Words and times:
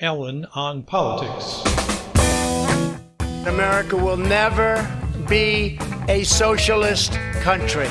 Alan 0.00 0.46
on 0.54 0.84
politics. 0.84 1.64
America 3.46 3.96
will 3.96 4.16
never 4.16 4.86
be 5.28 5.76
a 6.08 6.22
socialist 6.22 7.14
country. 7.40 7.88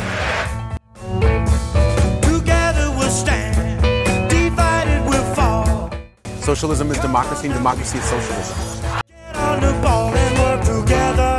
Together 2.21 2.89
we'll 2.97 3.09
stand, 3.09 3.81
divided 4.29 5.05
we'll 5.09 5.35
fall. 5.35 5.91
Socialism 6.39 6.89
is 6.91 6.97
democracy, 6.99 7.47
and 7.47 7.55
democracy 7.55 7.97
is 7.97 8.05
socialism. 8.05 8.57
Get 9.09 9.35
on 9.35 9.59
the 9.59 9.73
ball 9.81 10.15
and 10.15 10.39
work 10.39 10.63
together. 10.63 11.37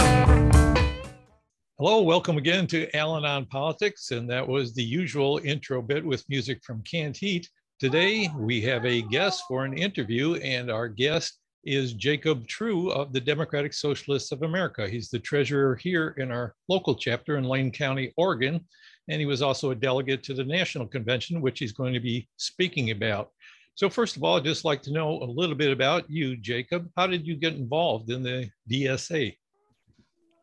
Hello, 1.79 2.03
welcome 2.03 2.37
again 2.37 2.67
to 2.67 2.95
Alan 2.95 3.25
on 3.25 3.47
Politics. 3.47 4.11
And 4.11 4.29
that 4.29 4.47
was 4.47 4.75
the 4.75 4.85
usual 4.85 5.41
intro 5.45 5.81
bit 5.81 6.05
with 6.05 6.29
music 6.29 6.63
from 6.63 6.83
Canned 6.83 7.17
Heat. 7.17 7.49
Today, 7.81 8.29
we 8.37 8.61
have 8.63 8.85
a 8.85 9.03
guest 9.03 9.45
for 9.47 9.65
an 9.65 9.73
interview, 9.73 10.35
and 10.35 10.69
our 10.69 10.89
guest 10.89 11.39
is 11.65 11.93
Jacob 11.93 12.45
True 12.49 12.91
of 12.91 13.13
the 13.13 13.21
Democratic 13.21 13.73
Socialists 13.73 14.33
of 14.33 14.43
America. 14.43 14.89
He's 14.89 15.11
the 15.11 15.21
treasurer 15.21 15.77
here 15.77 16.17
in 16.19 16.33
our 16.33 16.57
local 16.69 16.97
chapter 16.97 17.37
in 17.37 17.45
Lane 17.45 17.71
County, 17.71 18.13
Oregon, 18.17 18.67
and 19.09 19.21
he 19.21 19.27
was 19.27 19.43
also 19.43 19.71
a 19.71 19.77
delegate 19.77 20.25
to 20.25 20.35
the 20.35 20.43
National 20.43 20.89
Convention, 20.89 21.41
which 21.41 21.61
he's 21.61 21.71
going 21.71 21.95
to 21.95 22.01
be 22.01 22.29
speaking 22.37 22.91
about. 22.91 23.31
So, 23.77 23.89
first 23.89 24.17
of 24.17 24.25
all, 24.25 24.39
I'd 24.39 24.43
just 24.43 24.65
like 24.65 24.83
to 24.83 24.93
know 24.93 25.23
a 25.23 25.31
little 25.31 25.55
bit 25.55 25.71
about 25.71 26.11
you, 26.11 26.37
Jacob. 26.37 26.91
How 26.97 27.07
did 27.07 27.29
you 27.29 27.37
get 27.37 27.55
involved 27.55 28.11
in 28.11 28.25
the 28.25 28.51
DSA? 28.69 29.37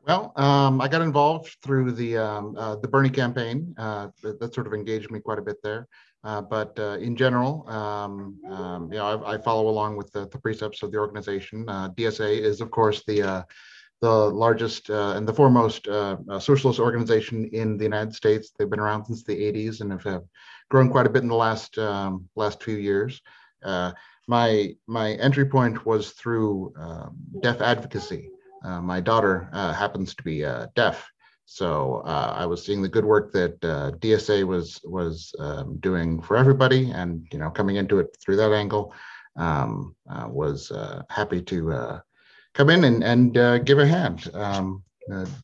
Well, 0.08 0.34
um, 0.36 0.82
I 0.82 0.88
got 0.88 1.02
involved 1.02 1.58
through 1.64 1.94
the 1.94 2.18
um, 2.18 2.56
uh, 2.56 2.76
the 2.76 2.88
Bernie 2.88 3.10
campaign. 3.10 3.74
Uh, 3.76 4.10
that, 4.22 4.40
that, 4.40 4.54
sort 4.54 4.68
of 4.68 4.74
engaged 4.74 5.10
me 5.10 5.20
quite 5.20 5.40
a 5.40 5.42
bit 5.42 5.58
there. 5.64 5.88
Uh, 6.24 6.42
but 6.42 6.78
uh, 6.78 6.98
in 7.00 7.16
general, 7.16 7.68
um, 7.68 8.40
um, 8.50 8.92
you 8.92 9.00
know, 9.00 9.24
I, 9.24 9.34
I, 9.34 9.38
follow 9.40 9.68
along 9.68 9.96
with 9.96 10.12
the, 10.12 10.28
the, 10.28 10.38
precepts 10.38 10.84
of 10.84 10.92
the 10.92 10.98
organization. 10.98 11.68
Uh, 11.68 11.90
DSA 11.90 12.40
is, 12.40 12.62
of 12.62 12.70
course, 12.70 13.04
the 13.08 13.24
uh, 13.24 13.44
the 14.02 14.10
largest 14.10 14.90
and 14.90 15.28
the 15.28 15.34
foremost 15.34 15.86
socialist 16.40 16.80
organization 16.80 17.46
in 17.54 17.76
the 17.76 17.86
United 17.86 18.14
States. 18.14 18.52
They've 18.52 18.70
been 18.70 18.80
around 18.80 19.06
since 19.06 19.24
the 19.24 19.34
80s 19.34 19.82
and 19.82 19.92
have, 19.92 20.04
have 20.04 20.24
grown 20.70 20.92
quite 20.92 21.08
a 21.08 21.10
bit 21.10 21.24
in 21.24 21.30
the 21.30 21.36
last 21.36 21.80
um, 21.80 22.30
last 22.36 22.62
few 22.62 22.76
years. 22.76 23.22
my 24.28 24.76
my 24.86 25.14
entry 25.14 25.46
point 25.46 25.84
was 25.86 26.12
through 26.12 26.74
um, 26.78 27.16
deaf 27.42 27.62
advocacy. 27.62 28.30
My 28.82 29.00
daughter 29.00 29.50
happens 29.54 30.16
to 30.16 30.24
be 30.24 30.42
deaf, 30.76 31.10
so 31.46 32.02
uh, 32.06 32.34
I 32.36 32.46
was 32.46 32.66
seeing 32.66 32.82
the 32.82 32.90
good 32.90 33.06
work 33.06 33.32
that 33.34 33.64
uh, 33.64 33.92
DSA 34.00 34.46
was 34.46 34.82
was 34.84 35.34
um, 35.40 35.78
doing 35.78 36.22
for 36.22 36.38
everybody, 36.38 36.92
and 36.92 37.28
you 37.32 37.38
know, 37.38 37.52
coming 37.52 37.76
into 37.76 38.00
it 38.00 38.18
through 38.20 38.38
that 38.38 38.52
angle, 38.52 38.94
um, 39.36 39.96
uh, 40.10 40.28
was 40.28 40.72
uh, 40.72 41.04
happy 41.10 41.42
to 41.44 41.72
uh, 41.72 42.00
come 42.56 42.72
in 42.72 42.84
and 42.84 43.04
and 43.04 43.38
uh, 43.38 43.60
give 43.60 43.80
a 43.80 43.88
hand. 43.88 44.30
Um, 44.34 44.84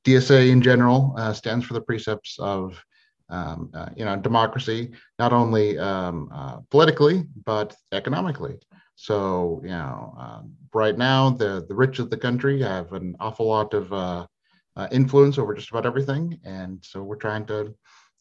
DSA 0.04 0.50
in 0.50 0.60
general 0.60 1.16
stands 1.36 1.66
for 1.66 1.76
the 1.76 1.82
precepts 1.82 2.40
of 2.40 2.84
um, 3.30 3.72
you 3.96 4.04
know 4.04 4.16
democracy, 4.16 4.92
not 5.20 5.34
only 5.34 5.78
um, 5.78 6.66
politically 6.72 7.26
but 7.46 7.76
economically. 7.92 8.58
So 8.96 9.62
you 9.64 9.70
know, 9.70 10.16
um, 10.20 10.54
right 10.74 10.98
now 10.98 11.30
the 11.30 11.66
the 11.68 11.76
rich 11.76 12.00
of 12.00 12.10
the 12.10 12.18
country 12.18 12.62
have 12.62 12.94
an 12.94 13.16
awful 13.20 13.48
lot 13.48 13.74
of 13.74 14.28
uh, 14.76 14.88
influence 14.92 15.38
over 15.38 15.54
just 15.54 15.70
about 15.70 15.86
everything. 15.86 16.40
And 16.44 16.80
so 16.84 17.04
we're 17.04 17.16
trying 17.16 17.46
to, 17.48 17.74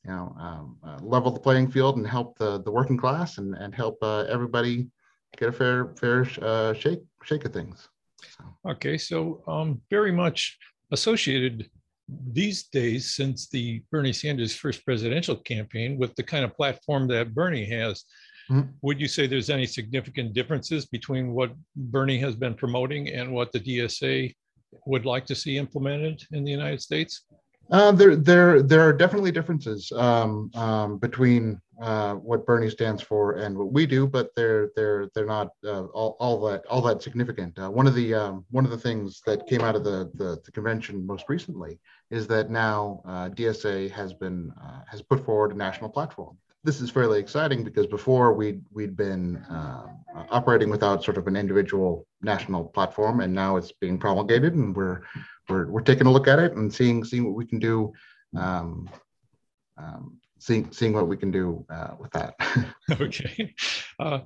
you 0.04 0.10
know, 0.10 0.34
um, 0.38 0.76
uh, 0.84 0.98
level 1.02 1.30
the 1.30 1.40
playing 1.40 1.70
field 1.70 1.96
and 1.96 2.06
help 2.06 2.38
the, 2.38 2.62
the 2.62 2.70
working 2.70 2.96
class 2.96 3.38
and, 3.38 3.54
and 3.54 3.74
help 3.74 3.98
uh, 4.02 4.20
everybody 4.28 4.88
get 5.36 5.48
a 5.48 5.52
fair 5.52 5.94
fair 5.96 6.26
uh, 6.42 6.72
shake 6.74 7.00
shake 7.22 7.44
of 7.44 7.52
things. 7.52 7.88
So. 8.36 8.70
Okay, 8.70 8.98
so 8.98 9.42
um, 9.46 9.80
very 9.90 10.12
much 10.12 10.58
associated 10.90 11.70
these 12.32 12.64
days 12.64 13.14
since 13.14 13.48
the 13.48 13.82
Bernie 13.92 14.12
Sanders 14.12 14.54
first 14.54 14.84
presidential 14.84 15.36
campaign 15.36 15.96
with 15.96 16.14
the 16.16 16.24
kind 16.24 16.44
of 16.44 16.56
platform 16.56 17.06
that 17.08 17.32
Bernie 17.32 17.66
has. 17.66 18.04
Mm-hmm. 18.50 18.70
Would 18.82 19.00
you 19.00 19.06
say 19.08 19.26
there's 19.26 19.50
any 19.50 19.66
significant 19.66 20.32
differences 20.32 20.86
between 20.86 21.32
what 21.32 21.52
Bernie 21.76 22.18
has 22.18 22.34
been 22.34 22.54
promoting 22.54 23.08
and 23.08 23.32
what 23.32 23.52
the 23.52 23.60
DSA 23.60 24.34
would 24.86 25.06
like 25.06 25.24
to 25.26 25.34
see 25.34 25.56
implemented 25.56 26.22
in 26.32 26.44
the 26.44 26.50
United 26.50 26.80
States? 26.80 27.22
Uh, 27.70 27.92
there, 27.92 28.16
there, 28.16 28.62
there 28.62 28.80
are 28.80 28.92
definitely 28.92 29.30
differences 29.30 29.92
um, 29.92 30.50
um, 30.54 30.98
between 30.98 31.60
uh, 31.80 32.14
what 32.14 32.44
Bernie 32.44 32.68
stands 32.68 33.00
for 33.00 33.34
and 33.34 33.56
what 33.56 33.72
we 33.72 33.86
do, 33.86 34.08
but 34.08 34.30
they're 34.34 34.70
they're 34.74 35.08
they're 35.14 35.24
not 35.24 35.50
uh, 35.64 35.84
all, 35.84 36.16
all 36.18 36.40
that 36.46 36.66
all 36.66 36.82
that 36.82 37.00
significant. 37.00 37.56
Uh, 37.58 37.70
one 37.70 37.86
of 37.86 37.94
the 37.94 38.12
um, 38.12 38.44
one 38.50 38.64
of 38.64 38.72
the 38.72 38.76
things 38.76 39.22
that 39.24 39.46
came 39.46 39.60
out 39.60 39.76
of 39.76 39.84
the, 39.84 40.10
the, 40.14 40.40
the 40.44 40.50
convention 40.50 41.06
most 41.06 41.26
recently 41.28 41.78
is 42.10 42.26
that 42.26 42.50
now 42.50 43.00
uh, 43.06 43.28
DSA 43.28 43.90
has 43.92 44.12
been 44.12 44.52
uh, 44.60 44.80
has 44.88 45.00
put 45.00 45.24
forward 45.24 45.52
a 45.52 45.56
national 45.56 45.90
platform 45.90 46.36
this 46.62 46.80
is 46.80 46.90
fairly 46.90 47.18
exciting 47.18 47.64
because 47.64 47.86
before 47.86 48.34
we'd 48.34 48.62
we'd 48.70 48.96
been 48.96 49.36
uh, 49.50 49.86
operating 50.30 50.68
without 50.68 51.02
sort 51.02 51.16
of 51.16 51.26
an 51.26 51.36
individual 51.36 52.06
national 52.22 52.64
platform, 52.64 53.20
and 53.20 53.32
now 53.32 53.56
it's 53.56 53.72
being 53.72 53.98
promulgated, 53.98 54.54
and 54.54 54.76
we're 54.76 55.00
we're 55.48 55.66
we're 55.70 55.80
taking 55.80 56.06
a 56.06 56.10
look 56.10 56.28
at 56.28 56.38
it 56.38 56.52
and 56.52 56.72
seeing 56.72 57.02
seeing 57.04 57.24
what 57.24 57.34
we 57.34 57.46
can 57.46 57.58
do, 57.58 57.92
um, 58.36 58.88
um, 59.78 60.18
seeing 60.38 60.70
seeing 60.70 60.92
what 60.92 61.08
we 61.08 61.16
can 61.16 61.30
do 61.30 61.64
uh, 61.70 61.94
with 61.98 62.10
that. 62.12 62.34
okay, 63.00 63.54
uh, 63.98 64.20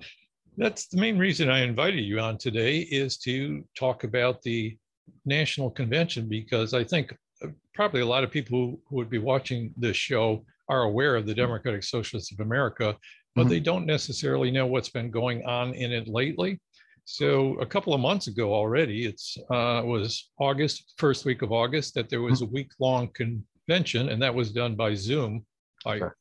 that's 0.56 0.86
the 0.86 1.00
main 1.00 1.18
reason 1.18 1.48
I 1.48 1.60
invited 1.60 2.00
you 2.00 2.18
on 2.18 2.38
today 2.38 2.80
is 2.80 3.16
to 3.18 3.64
talk 3.76 4.02
about 4.02 4.42
the 4.42 4.76
national 5.24 5.70
convention 5.70 6.28
because 6.28 6.74
I 6.74 6.82
think 6.82 7.16
uh, 7.42 7.48
probably 7.74 8.00
a 8.00 8.06
lot 8.06 8.24
of 8.24 8.30
people 8.30 8.58
who, 8.58 8.80
who 8.88 8.96
would 8.96 9.10
be 9.10 9.18
watching 9.18 9.72
this 9.76 9.96
show 9.96 10.44
are 10.68 10.82
aware 10.82 11.16
of 11.16 11.26
the 11.26 11.34
Democratic 11.34 11.82
Socialists 11.84 12.32
of 12.32 12.40
America, 12.40 12.96
but 13.34 13.42
mm-hmm. 13.42 13.50
they 13.50 13.60
don't 13.60 13.86
necessarily 13.86 14.50
know 14.50 14.66
what's 14.66 14.88
been 14.88 15.10
going 15.10 15.44
on 15.44 15.74
in 15.74 15.92
it 15.92 16.08
lately. 16.08 16.60
So 17.04 17.58
a 17.60 17.66
couple 17.66 17.92
of 17.92 18.00
months 18.00 18.28
ago 18.28 18.54
already, 18.54 19.04
it's 19.04 19.36
uh, 19.50 19.82
was 19.84 20.30
August, 20.38 20.94
first 20.96 21.24
week 21.24 21.42
of 21.42 21.52
August, 21.52 21.94
that 21.94 22.08
there 22.08 22.22
was 22.22 22.40
a 22.40 22.44
mm-hmm. 22.46 22.54
week 22.54 22.70
long 22.78 23.08
convention, 23.08 24.08
and 24.08 24.22
that 24.22 24.34
was 24.34 24.52
done 24.52 24.74
by 24.74 24.94
Zoom. 24.94 25.44
By 25.84 25.98
sure. 25.98 26.16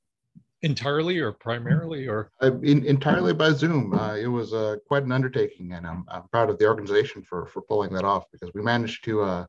entirely 0.62 1.20
or 1.20 1.32
primarily 1.32 2.08
or 2.08 2.32
uh, 2.42 2.52
in, 2.64 2.86
entirely 2.86 3.34
by 3.34 3.52
Zoom. 3.52 3.94
Uh, 3.94 4.16
it 4.16 4.28
was 4.28 4.54
uh, 4.54 4.76
quite 4.90 5.04
an 5.04 5.14
undertaking, 5.14 5.72
and 5.72 5.88
I'm, 5.88 6.04
I'm 6.10 6.28
proud 6.34 6.50
of 6.50 6.58
the 6.58 6.68
organization 6.68 7.24
for 7.24 7.46
for 7.46 7.62
pulling 7.62 7.94
that 7.94 8.04
off 8.04 8.26
because 8.32 8.54
we 8.54 8.62
managed 8.62 9.06
to 9.06 9.22
uh, 9.22 9.46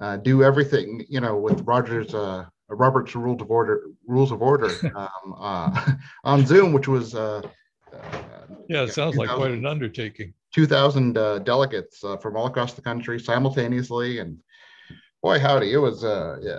uh, 0.00 0.16
do 0.18 0.44
everything, 0.44 1.04
you 1.08 1.20
know, 1.20 1.36
with 1.36 1.60
Roger's 1.62 2.14
uh, 2.14 2.44
Robert's 2.74 3.14
Rules 3.14 3.40
of 3.40 3.50
Order 3.50 3.82
rules 4.06 4.30
of 4.30 4.42
order 4.42 4.70
um, 4.94 5.34
uh, 5.38 5.92
on 6.24 6.46
Zoom, 6.46 6.72
which 6.72 6.88
was 6.88 7.14
uh, 7.14 7.42
uh, 7.92 8.46
yeah, 8.68 8.84
it 8.84 8.92
sounds 8.92 9.16
like 9.16 9.30
quite 9.30 9.52
an 9.52 9.66
undertaking. 9.66 10.34
Two 10.52 10.66
thousand 10.66 11.16
uh, 11.16 11.38
delegates 11.40 12.04
uh, 12.04 12.16
from 12.16 12.36
all 12.36 12.46
across 12.46 12.74
the 12.74 12.82
country 12.82 13.18
simultaneously, 13.18 14.18
and 14.18 14.38
boy, 15.22 15.38
howdy, 15.38 15.72
it 15.72 15.78
was 15.78 16.04
uh, 16.04 16.58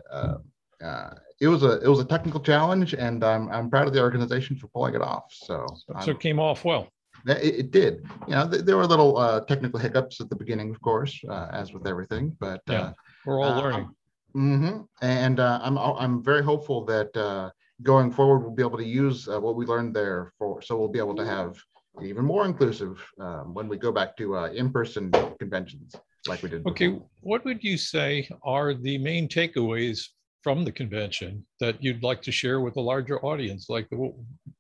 yeah, 0.82 1.14
it 1.40 1.48
was 1.48 1.64
a 1.64 1.80
it 1.82 1.88
was 1.88 2.00
a 2.00 2.06
technical 2.06 2.40
challenge, 2.40 2.94
and 2.94 3.24
I'm 3.24 3.50
I'm 3.50 3.70
proud 3.70 3.88
of 3.88 3.94
the 3.94 4.02
organization 4.02 4.56
for 4.56 4.68
pulling 4.68 4.96
it 4.96 5.02
off. 5.02 5.26
So 5.32 5.68
so 6.02 6.12
it 6.12 6.20
came 6.20 6.40
off 6.40 6.66
well. 6.66 6.90
It, 7.28 7.44
it 7.44 7.72
did. 7.72 8.08
You 8.28 8.36
know, 8.36 8.50
th- 8.50 8.64
there 8.64 8.78
were 8.78 8.86
little 8.86 9.44
technical 9.48 9.80
hiccups 9.80 10.22
at 10.22 10.30
the 10.30 10.36
beginning, 10.36 10.70
of 10.70 10.82
course, 10.82 11.20
as 11.52 11.74
with 11.74 11.86
everything, 11.86 12.36
but 12.40 12.62
yeah, 12.68 12.94
we're 13.26 13.42
all 13.42 13.62
learning. 13.62 13.90
Mm-hmm. 14.36 14.82
And 15.02 15.40
uh, 15.40 15.60
I'm 15.62 15.78
I'm 15.78 16.24
very 16.24 16.44
hopeful 16.44 16.86
that 16.86 17.16
uh, 17.18 17.50
going 17.84 18.12
forward 18.12 18.40
we'll 18.40 18.56
be 18.56 18.64
able 18.64 18.78
to 18.78 18.86
use 18.86 19.28
uh, 19.28 19.40
what 19.40 19.56
we 19.56 19.66
learned 19.66 19.96
there 19.96 20.34
for 20.38 20.62
so 20.62 20.78
we'll 20.78 20.90
be 20.90 21.00
able 21.00 21.16
to 21.16 21.26
have 21.26 21.58
even 22.04 22.24
more 22.24 22.46
inclusive 22.46 23.04
um, 23.20 23.54
when 23.54 23.68
we 23.68 23.78
go 23.78 23.92
back 23.92 24.16
to 24.18 24.38
uh, 24.38 24.48
in-person 24.50 25.12
conventions 25.40 25.96
like 26.28 26.42
we 26.44 26.50
did. 26.50 26.66
Okay, 26.66 26.88
before. 26.88 27.08
what 27.22 27.46
would 27.46 27.64
you 27.64 27.78
say 27.78 28.30
are 28.44 28.74
the 28.74 28.98
main 28.98 29.28
takeaways 29.28 30.08
from 30.42 30.64
the 30.64 30.72
convention 30.72 31.46
that 31.60 31.82
you'd 31.84 32.04
like 32.04 32.22
to 32.22 32.32
share 32.32 32.62
with 32.62 32.78
a 32.78 32.82
larger 32.82 33.24
audience? 33.26 33.70
Like, 33.70 33.88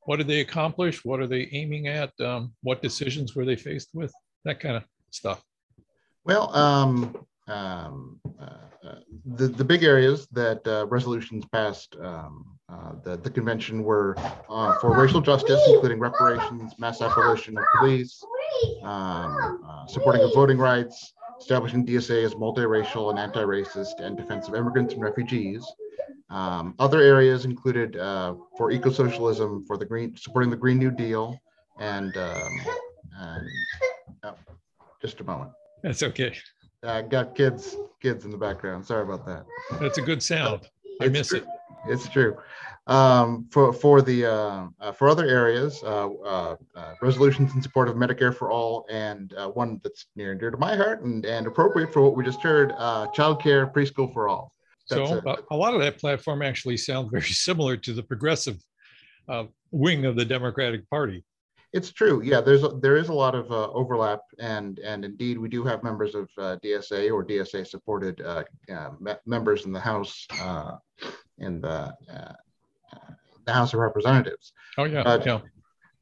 what 0.01 0.17
did 0.17 0.27
they 0.27 0.41
accomplish? 0.41 1.05
What 1.05 1.19
are 1.19 1.27
they 1.27 1.49
aiming 1.51 1.87
at? 1.87 2.11
Um, 2.19 2.53
what 2.63 2.81
decisions 2.81 3.35
were 3.35 3.45
they 3.45 3.55
faced 3.55 3.89
with? 3.93 4.13
That 4.45 4.59
kind 4.59 4.75
of 4.75 4.83
stuff. 5.11 5.43
Well, 6.25 6.53
um, 6.55 7.15
um, 7.49 8.19
uh, 8.39 8.87
uh, 8.87 8.95
the, 9.25 9.47
the 9.47 9.63
big 9.63 9.83
areas 9.83 10.27
that 10.31 10.65
uh, 10.67 10.85
resolutions 10.87 11.45
passed 11.51 11.95
um, 12.01 12.45
uh, 12.71 12.93
the, 13.03 13.17
the 13.17 13.29
convention 13.29 13.83
were 13.83 14.15
uh, 14.47 14.77
for 14.79 14.95
racial 14.95 15.21
justice, 15.21 15.59
including 15.67 15.99
reparations, 15.99 16.73
mass 16.77 17.01
abolition 17.01 17.57
of 17.57 17.63
police, 17.79 18.23
um, 18.83 19.63
uh, 19.67 19.85
supporting 19.87 20.21
of 20.21 20.31
voting 20.35 20.57
rights, 20.57 21.13
establishing 21.39 21.85
DSA 21.85 22.23
as 22.23 22.35
multiracial 22.35 23.09
and 23.09 23.17
anti-racist 23.17 23.99
and 23.99 24.15
defense 24.15 24.47
of 24.47 24.55
immigrants 24.55 24.93
and 24.93 25.01
refugees. 25.01 25.65
Um, 26.29 26.75
other 26.77 27.01
areas 27.01 27.45
included 27.45 27.95
for 28.55 28.69
eco-socialism, 28.69 29.65
for 29.65 29.77
the 29.77 29.85
green, 29.85 30.15
supporting 30.15 30.51
the 30.51 30.57
Green 30.57 30.77
New 30.77 30.91
Deal, 30.91 31.39
and, 31.79 32.15
um, 32.17 32.51
and 33.17 34.35
just 35.01 35.21
a 35.21 35.23
moment. 35.23 35.51
That's 35.81 36.03
okay. 36.03 36.35
I 36.83 37.01
got 37.01 37.35
kids 37.35 37.75
kids 38.01 38.25
in 38.25 38.31
the 38.31 38.37
background. 38.37 38.85
Sorry 38.85 39.03
about 39.03 39.25
that. 39.25 39.45
That's 39.79 39.97
a 39.97 40.01
good 40.01 40.23
sound. 40.23 40.69
I 41.01 41.05
It's 41.05 41.13
miss 41.13 41.27
true. 41.29 41.39
it. 41.39 41.45
It's 41.87 42.07
true. 42.09 42.37
Um, 42.87 43.47
for 43.51 43.71
for 43.71 44.01
the 44.01 44.25
uh, 44.25 44.67
uh, 44.79 44.91
for 44.91 45.09
other 45.09 45.25
areas, 45.25 45.81
uh, 45.83 46.09
uh, 46.09 46.55
uh, 46.75 46.93
resolutions 47.01 47.53
in 47.53 47.61
support 47.61 47.87
of 47.87 47.95
Medicare 47.95 48.33
for 48.35 48.49
all, 48.51 48.85
and 48.89 49.33
uh, 49.33 49.47
one 49.49 49.79
that's 49.83 50.07
near 50.15 50.31
and 50.31 50.39
dear 50.39 50.49
to 50.51 50.57
my 50.57 50.75
heart 50.75 51.03
and, 51.03 51.25
and 51.25 51.45
appropriate 51.45 51.93
for 51.93 52.01
what 52.01 52.15
we 52.15 52.23
just 52.23 52.41
heard, 52.41 52.73
uh, 52.77 53.07
childcare 53.15 53.71
preschool 53.71 54.11
for 54.11 54.27
all. 54.27 54.53
So 54.85 55.05
That's 55.05 55.11
it. 55.11 55.45
a, 55.51 55.53
a 55.53 55.55
lot 55.55 55.75
of 55.75 55.81
that 55.81 55.99
platform 55.99 56.41
actually 56.41 56.77
sounds 56.77 57.09
very 57.11 57.21
similar 57.29 57.77
to 57.77 57.93
the 57.93 58.01
progressive 58.01 58.57
uh, 59.27 59.43
wing 59.71 60.05
of 60.05 60.15
the 60.15 60.25
Democratic 60.25 60.89
Party. 60.89 61.23
It's 61.71 61.91
true. 61.91 62.21
Yeah, 62.23 62.41
there's 62.41 62.63
a, 62.63 62.69
there 62.69 62.97
is 62.97 63.09
a 63.09 63.13
lot 63.13 63.35
of 63.35 63.51
uh, 63.51 63.69
overlap, 63.71 64.21
and 64.39 64.79
and 64.79 65.05
indeed 65.05 65.37
we 65.37 65.49
do 65.49 65.63
have 65.63 65.83
members 65.83 66.15
of 66.15 66.27
uh, 66.37 66.57
DSA 66.63 67.11
or 67.11 67.23
DSA 67.23 67.67
supported 67.67 68.21
uh, 68.21 68.43
uh, 68.73 68.89
me- 68.99 69.13
members 69.25 69.65
in 69.65 69.71
the 69.71 69.79
House 69.79 70.25
uh, 70.41 70.77
in 71.37 71.61
the 71.61 71.93
uh, 72.11 72.33
uh, 72.91 73.11
the 73.45 73.53
House 73.53 73.73
of 73.73 73.79
Representatives. 73.79 74.51
Oh 74.79 74.85
yeah, 74.85 75.03
yeah. 75.25 75.39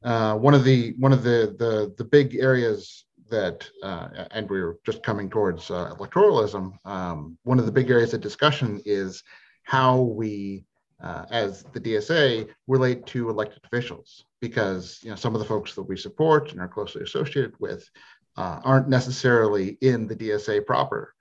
Uh, 0.02 0.36
one 0.36 0.54
of 0.54 0.64
the 0.64 0.94
one 0.98 1.12
of 1.12 1.22
the 1.22 1.54
the 1.58 1.94
the 1.98 2.04
big 2.04 2.36
areas 2.36 3.04
that 3.30 3.68
uh, 3.82 4.08
and 4.30 4.48
we 4.48 4.60
are 4.60 4.76
just 4.86 5.02
coming 5.02 5.28
towards 5.28 5.70
uh, 5.70 5.94
electoralism. 5.94 6.72
Um, 6.86 7.38
one 7.42 7.58
of 7.58 7.66
the 7.66 7.72
big 7.72 7.90
areas 7.90 8.14
of 8.14 8.20
discussion 8.20 8.80
is 8.84 9.22
how 9.64 10.00
we 10.00 10.64
uh, 11.02 11.24
as 11.30 11.64
the 11.72 11.80
DSA 11.80 12.48
relate 12.66 13.06
to 13.06 13.30
elected 13.30 13.62
officials 13.64 14.24
because 14.40 15.00
you 15.02 15.10
know 15.10 15.16
some 15.16 15.34
of 15.34 15.40
the 15.40 15.46
folks 15.46 15.74
that 15.74 15.82
we 15.82 15.96
support 15.96 16.52
and 16.52 16.60
are 16.60 16.68
closely 16.68 17.02
associated 17.02 17.54
with 17.58 17.88
uh, 18.36 18.60
aren't 18.64 18.88
necessarily 18.88 19.76
in 19.80 20.06
the 20.06 20.14
DSA 20.14 20.64
proper, 20.64 21.14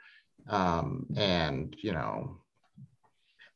um, 0.50 1.06
and 1.16 1.76
you 1.82 1.92
know 1.92 2.38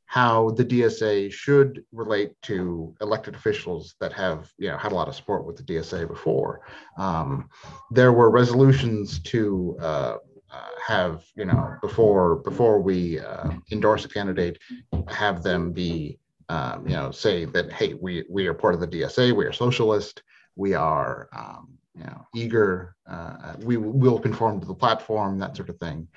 how 0.06 0.50
the 0.52 0.66
DSA 0.66 1.32
should 1.32 1.86
relate 1.94 2.34
to 2.42 2.94
elected 3.00 3.34
officials 3.34 3.96
that 4.02 4.12
have 4.12 4.52
you 4.58 4.68
know 4.68 4.78
had 4.78 4.92
a 4.92 4.96
lot 4.96 5.08
of 5.08 5.16
support 5.16 5.46
with 5.46 5.56
the 5.56 5.64
DSA 5.64 6.08
before. 6.08 6.62
Um, 6.98 7.50
there 7.92 8.12
were 8.12 8.30
resolutions 8.30 9.20
to 9.20 9.78
uh, 9.80 10.16
uh, 10.52 10.68
have 10.86 11.24
you 11.36 11.46
know 11.46 11.76
before 11.82 12.38
before 12.38 12.80
we 12.80 13.20
uh, 13.20 13.52
endorse 13.72 14.06
a 14.06 14.10
candidate, 14.10 14.60
have 15.08 15.44
them 15.44 15.72
be 15.72 16.18
um, 16.50 16.88
you 16.88 16.96
know 16.96 17.12
say 17.12 17.46
that 17.46 17.72
hey 17.72 17.94
we 17.94 18.24
we 18.30 18.48
are 18.48 18.54
part 18.54 18.74
of 18.74 18.80
the 18.80 18.88
DSA, 18.88 19.36
we 19.36 19.46
are 19.46 19.54
socialist, 19.54 20.24
we 20.56 20.74
are 20.74 21.30
um, 21.36 21.70
you 21.96 22.04
know 22.04 22.26
eager, 22.36 22.96
uh, 23.10 23.54
we 23.60 23.78
will 23.78 24.20
conform 24.20 24.60
to 24.60 24.68
the 24.68 24.74
platform, 24.74 25.40
that 25.40 25.56
sort 25.56 25.70
of 25.70 25.78
thing, 25.78 26.08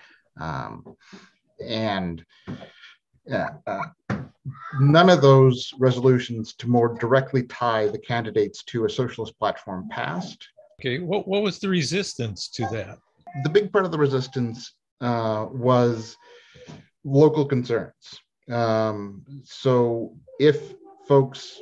um, 0.40 0.96
and 1.64 2.24
yeah. 3.26 3.50
Uh, 3.66 3.84
none 4.78 5.08
of 5.08 5.22
those 5.22 5.72
resolutions 5.78 6.54
to 6.54 6.68
more 6.68 6.94
directly 6.98 7.44
tie 7.44 7.88
the 7.88 7.98
candidates 7.98 8.62
to 8.64 8.84
a 8.84 8.90
socialist 8.90 9.38
platform 9.38 9.88
passed. 9.90 10.48
Okay, 10.80 10.98
what 10.98 11.26
what 11.26 11.42
was 11.42 11.58
the 11.58 11.68
resistance 11.68 12.48
to 12.48 12.66
that? 12.72 12.98
The 13.42 13.50
big 13.50 13.72
part 13.72 13.84
of 13.84 13.90
the 13.90 13.98
resistance 13.98 14.72
uh, 15.00 15.46
was 15.50 16.16
local 17.04 17.44
concerns. 17.44 18.20
Um, 18.50 19.24
so 19.44 20.16
if 20.38 20.74
folks, 21.08 21.60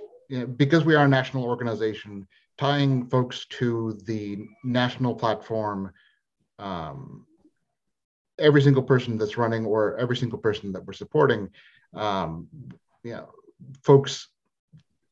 because 0.57 0.85
we 0.85 0.95
are 0.95 1.05
a 1.05 1.09
national 1.09 1.45
organization, 1.45 2.27
tying 2.59 3.07
folks 3.07 3.47
to 3.47 3.99
the 4.05 4.47
national 4.65 5.15
platform 5.15 5.93
um, 6.59 7.27
every 8.39 8.63
single 8.63 8.83
person 8.83 9.19
that's 9.19 9.37
running 9.37 9.65
or 9.65 9.97
every 9.99 10.17
single 10.17 10.39
person 10.39 10.73
that 10.73 10.85
we're 10.85 10.93
supporting, 10.93 11.49
um, 11.95 12.49
you 13.03 13.13
know, 13.13 13.29
folks 13.83 14.29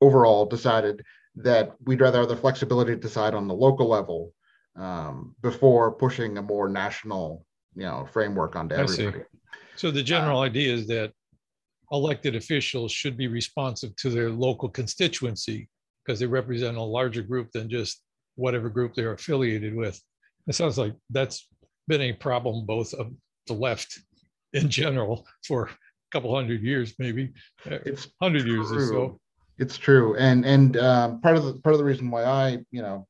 overall 0.01 0.47
decided 0.47 1.03
that 1.37 1.75
we'd 1.85 2.01
rather 2.01 2.21
have 2.21 2.29
the 2.29 2.37
flexibility 2.37 2.93
to 2.93 3.01
decide 3.01 3.35
on 3.35 3.47
the 3.47 3.55
local 3.55 3.89
level 3.89 4.33
um, 4.81 5.35
before 5.43 5.93
pushing 5.93 6.39
a 6.39 6.43
more 6.43 6.69
national, 6.69 7.45
you 7.75 7.83
know, 7.83 8.09
framework 8.11 8.57
onto 8.57 8.75
I 8.75 8.87
see. 8.87 9.07
everybody. 9.07 9.25
So 9.77 9.91
the 9.91 10.03
general 10.03 10.41
idea 10.41 10.75
is 10.75 10.87
that 10.89 11.13
elected 11.93 12.35
officials 12.35 12.91
should 12.93 13.17
be 13.17 13.29
responsive 13.29 13.95
to 13.97 14.11
their 14.11 14.31
local 14.31 14.69
constituency 14.69 15.69
because 16.05 16.19
they 16.19 16.27
represent 16.27 16.77
a 16.77 16.83
larger 16.83 17.23
group 17.23 17.51
than 17.53 17.69
just 17.69 18.03
whatever 18.37 18.69
group 18.69 18.95
they're 18.95 19.13
affiliated 19.13 19.75
with. 19.75 20.01
It 20.47 20.55
sounds 20.55 20.79
like 20.79 20.95
that's 21.11 21.47
been 21.89 22.01
a 22.01 22.13
problem 22.13 22.65
both 22.65 22.95
of 22.95 23.13
the 23.47 23.55
left 23.55 24.01
in 24.53 24.69
general 24.69 25.27
for 25.47 25.65
a 25.65 25.71
couple 26.11 26.35
hundred 26.35 26.63
years, 26.63 26.95
maybe 26.99 27.33
uh, 27.71 27.79
It's 27.85 28.09
hundred 28.21 28.47
years 28.47 28.73
or 28.73 28.87
so. 28.87 29.21
It's 29.59 29.77
true, 29.77 30.17
and 30.17 30.47
and 30.47 30.79
um, 30.79 31.21
part 31.21 31.37
of 31.37 31.45
the 31.45 31.55
part 31.55 31.75
of 31.75 31.79
the 31.79 31.85
reason 31.85 32.11
why 32.11 32.25
I, 32.25 32.59
you 32.71 32.81
know, 32.81 33.07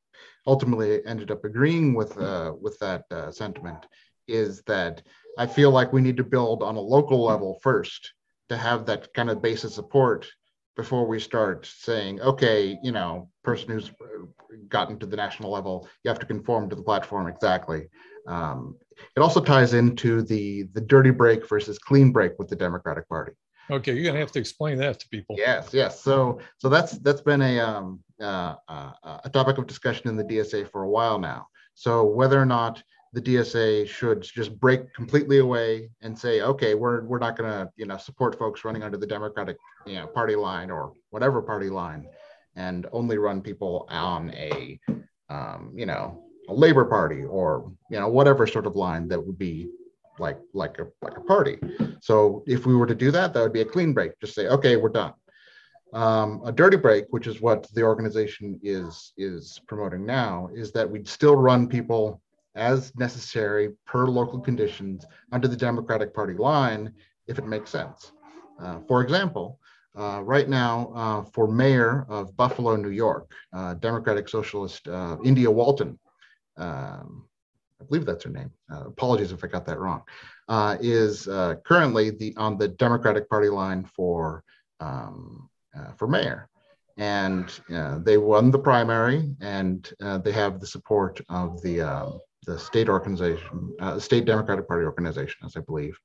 ultimately 0.47 1.05
ended 1.05 1.31
up 1.31 1.45
agreeing 1.45 1.93
with 1.93 2.17
uh, 2.17 2.53
with 2.59 2.77
that 2.79 3.05
uh, 3.11 3.31
sentiment 3.31 3.85
is 4.27 4.61
that 4.63 5.01
I 5.37 5.47
feel 5.47 5.71
like 5.71 5.93
we 5.93 6.01
need 6.01 6.17
to 6.17 6.23
build 6.23 6.63
on 6.63 6.75
a 6.75 6.81
local 6.81 7.23
level 7.23 7.59
first 7.61 8.13
to 8.49 8.57
have 8.57 8.85
that 8.85 9.13
kind 9.13 9.29
of 9.29 9.41
base 9.41 9.63
of 9.63 9.71
support 9.71 10.27
before 10.75 11.05
we 11.05 11.19
start 11.19 11.65
saying, 11.65 12.21
okay, 12.21 12.77
you 12.81 12.91
know, 12.91 13.29
person 13.43 13.69
who's 13.69 13.89
uh, 13.89 14.25
gotten 14.69 14.97
to 14.99 15.05
the 15.05 15.17
national 15.17 15.51
level, 15.51 15.87
you 16.03 16.09
have 16.09 16.19
to 16.19 16.25
conform 16.25 16.69
to 16.69 16.75
the 16.75 16.83
platform 16.83 17.27
exactly. 17.27 17.87
Um, 18.27 18.77
it 19.15 19.19
also 19.19 19.41
ties 19.41 19.73
into 19.73 20.21
the 20.21 20.63
the 20.73 20.81
dirty 20.81 21.11
break 21.11 21.47
versus 21.47 21.79
clean 21.79 22.11
break 22.11 22.33
with 22.37 22.49
the 22.49 22.55
Democratic 22.55 23.07
Party. 23.09 23.33
Okay, 23.71 23.93
you're 23.93 24.03
gonna 24.03 24.19
have 24.19 24.33
to 24.33 24.39
explain 24.39 24.77
that 24.79 24.99
to 24.99 25.07
people. 25.07 25.35
Yes, 25.39 25.69
yes. 25.71 26.01
So, 26.01 26.39
so 26.57 26.67
that's 26.67 26.91
that's 26.99 27.21
been 27.21 27.41
a 27.41 27.59
um, 27.59 28.01
uh, 28.19 28.55
uh, 28.67 29.19
a 29.23 29.29
topic 29.29 29.57
of 29.57 29.65
discussion 29.65 30.09
in 30.09 30.17
the 30.17 30.25
DSA 30.25 30.69
for 30.69 30.83
a 30.83 30.89
while 30.89 31.17
now. 31.17 31.47
So, 31.73 32.03
whether 32.03 32.39
or 32.39 32.45
not 32.45 32.83
the 33.13 33.21
DSA 33.21 33.87
should 33.87 34.21
just 34.21 34.59
break 34.59 34.93
completely 34.93 35.39
away 35.39 35.89
and 36.01 36.17
say, 36.17 36.41
okay, 36.41 36.75
we're 36.75 37.05
we're 37.05 37.19
not 37.19 37.37
to 37.37 37.69
you 37.77 37.85
know 37.85 37.95
support 37.95 38.37
folks 38.37 38.65
running 38.65 38.83
under 38.83 38.97
the 38.97 39.07
Democratic 39.07 39.57
you 39.85 39.95
know 39.95 40.07
party 40.07 40.35
line 40.35 40.69
or 40.69 40.91
whatever 41.11 41.41
party 41.41 41.69
line, 41.69 42.07
and 42.57 42.87
only 42.91 43.17
run 43.17 43.41
people 43.41 43.85
on 43.89 44.31
a 44.31 44.77
um, 45.29 45.71
you 45.73 45.85
know 45.85 46.25
a 46.49 46.53
Labor 46.53 46.83
Party 46.83 47.23
or 47.23 47.71
you 47.89 47.97
know 47.97 48.09
whatever 48.09 48.45
sort 48.45 48.65
of 48.65 48.75
line 48.75 49.07
that 49.07 49.25
would 49.25 49.37
be 49.37 49.69
like 50.21 50.39
like 50.53 50.79
a 50.79 50.87
like 51.01 51.17
a 51.17 51.21
party. 51.21 51.57
So 51.99 52.43
if 52.47 52.65
we 52.65 52.75
were 52.75 52.87
to 52.87 52.95
do 52.95 53.11
that, 53.11 53.33
that 53.33 53.41
would 53.41 53.53
be 53.53 53.61
a 53.61 53.73
clean 53.75 53.91
break. 53.93 54.11
Just 54.21 54.35
say, 54.35 54.47
okay, 54.47 54.77
we're 54.77 54.89
done. 54.89 55.13
Um, 55.93 56.41
a 56.45 56.51
dirty 56.53 56.77
break, 56.77 57.05
which 57.09 57.27
is 57.27 57.41
what 57.41 57.67
the 57.73 57.83
organization 57.83 58.59
is 58.63 59.13
is 59.17 59.59
promoting 59.67 60.05
now, 60.05 60.49
is 60.53 60.71
that 60.71 60.89
we'd 60.89 61.07
still 61.07 61.35
run 61.35 61.67
people 61.67 62.21
as 62.55 62.95
necessary 62.95 63.69
per 63.85 64.07
local 64.07 64.39
conditions 64.39 65.05
under 65.31 65.47
the 65.47 65.55
Democratic 65.57 66.13
Party 66.13 66.33
line 66.33 66.93
if 67.27 67.39
it 67.39 67.47
makes 67.47 67.69
sense. 67.69 68.11
Uh, 68.61 68.79
for 68.87 69.01
example, 69.01 69.59
uh, 69.97 70.21
right 70.23 70.47
now 70.47 70.91
uh, 70.95 71.21
for 71.33 71.47
mayor 71.47 72.05
of 72.09 72.35
Buffalo, 72.37 72.75
New 72.75 72.89
York, 72.89 73.31
uh, 73.53 73.73
Democratic 73.75 74.29
Socialist 74.29 74.87
uh, 74.87 75.17
India 75.23 75.49
Walton, 75.49 75.99
um, 76.57 77.25
I 77.81 77.83
believe 77.85 78.05
that's 78.05 78.23
her 78.23 78.29
name. 78.29 78.51
Uh, 78.71 78.85
apologies 78.87 79.31
if 79.31 79.43
I 79.43 79.47
got 79.47 79.65
that 79.65 79.79
wrong. 79.79 80.03
Uh, 80.47 80.77
is 80.81 81.27
uh, 81.27 81.55
currently 81.65 82.09
the 82.09 82.35
on 82.37 82.57
the 82.57 82.67
Democratic 82.67 83.29
Party 83.29 83.49
line 83.49 83.85
for 83.85 84.43
um, 84.79 85.49
uh, 85.77 85.91
for 85.93 86.07
mayor, 86.07 86.49
and 86.97 87.59
uh, 87.73 87.99
they 87.99 88.17
won 88.17 88.51
the 88.51 88.59
primary, 88.59 89.33
and 89.41 89.93
uh, 90.01 90.17
they 90.17 90.31
have 90.31 90.59
the 90.59 90.67
support 90.67 91.21
of 91.29 91.61
the 91.61 91.81
um, 91.81 92.19
the 92.45 92.57
state 92.57 92.89
organization, 92.89 93.75
state 93.99 94.25
Democratic 94.25 94.67
Party 94.67 94.85
organization, 94.85 95.45
as 95.45 95.55
I 95.55 95.61
believe. 95.61 95.97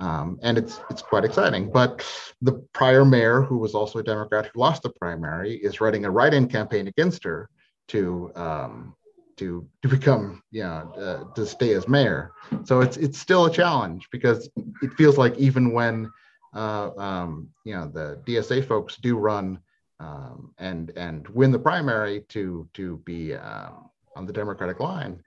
Um, 0.00 0.38
and 0.42 0.56
it's 0.56 0.80
it's 0.90 1.02
quite 1.02 1.24
exciting. 1.24 1.70
But 1.70 2.06
the 2.40 2.54
prior 2.72 3.04
mayor, 3.04 3.42
who 3.42 3.58
was 3.58 3.74
also 3.74 3.98
a 3.98 4.02
Democrat 4.02 4.46
who 4.46 4.60
lost 4.60 4.82
the 4.82 4.90
primary, 4.90 5.56
is 5.56 5.80
running 5.80 6.04
a 6.04 6.10
write-in 6.10 6.48
campaign 6.48 6.88
against 6.88 7.24
her 7.24 7.48
to 7.88 8.32
um, 8.34 8.94
to 9.42 9.66
to 9.82 9.88
become 9.88 10.42
you 10.50 10.62
know 10.62 10.92
uh, 10.96 11.34
to 11.34 11.44
stay 11.44 11.74
as 11.74 11.88
mayor. 11.88 12.32
So 12.64 12.80
it's 12.80 12.96
it's 12.96 13.18
still 13.18 13.46
a 13.46 13.52
challenge 13.52 14.08
because 14.12 14.48
it 14.82 14.92
feels 14.94 15.18
like 15.18 15.36
even 15.36 15.72
when 15.72 16.10
uh, 16.54 16.90
um, 16.96 17.48
you 17.64 17.74
know 17.74 17.86
the 17.88 18.22
DSA 18.26 18.66
folks 18.66 18.96
do 18.96 19.16
run 19.16 19.58
um, 20.00 20.52
and 20.58 20.92
and 20.96 21.28
win 21.28 21.50
the 21.50 21.58
primary 21.58 22.20
to 22.28 22.68
to 22.74 22.98
be 23.04 23.34
um, 23.34 23.90
on 24.16 24.26
the 24.26 24.32
Democratic 24.32 24.78
line, 24.80 25.20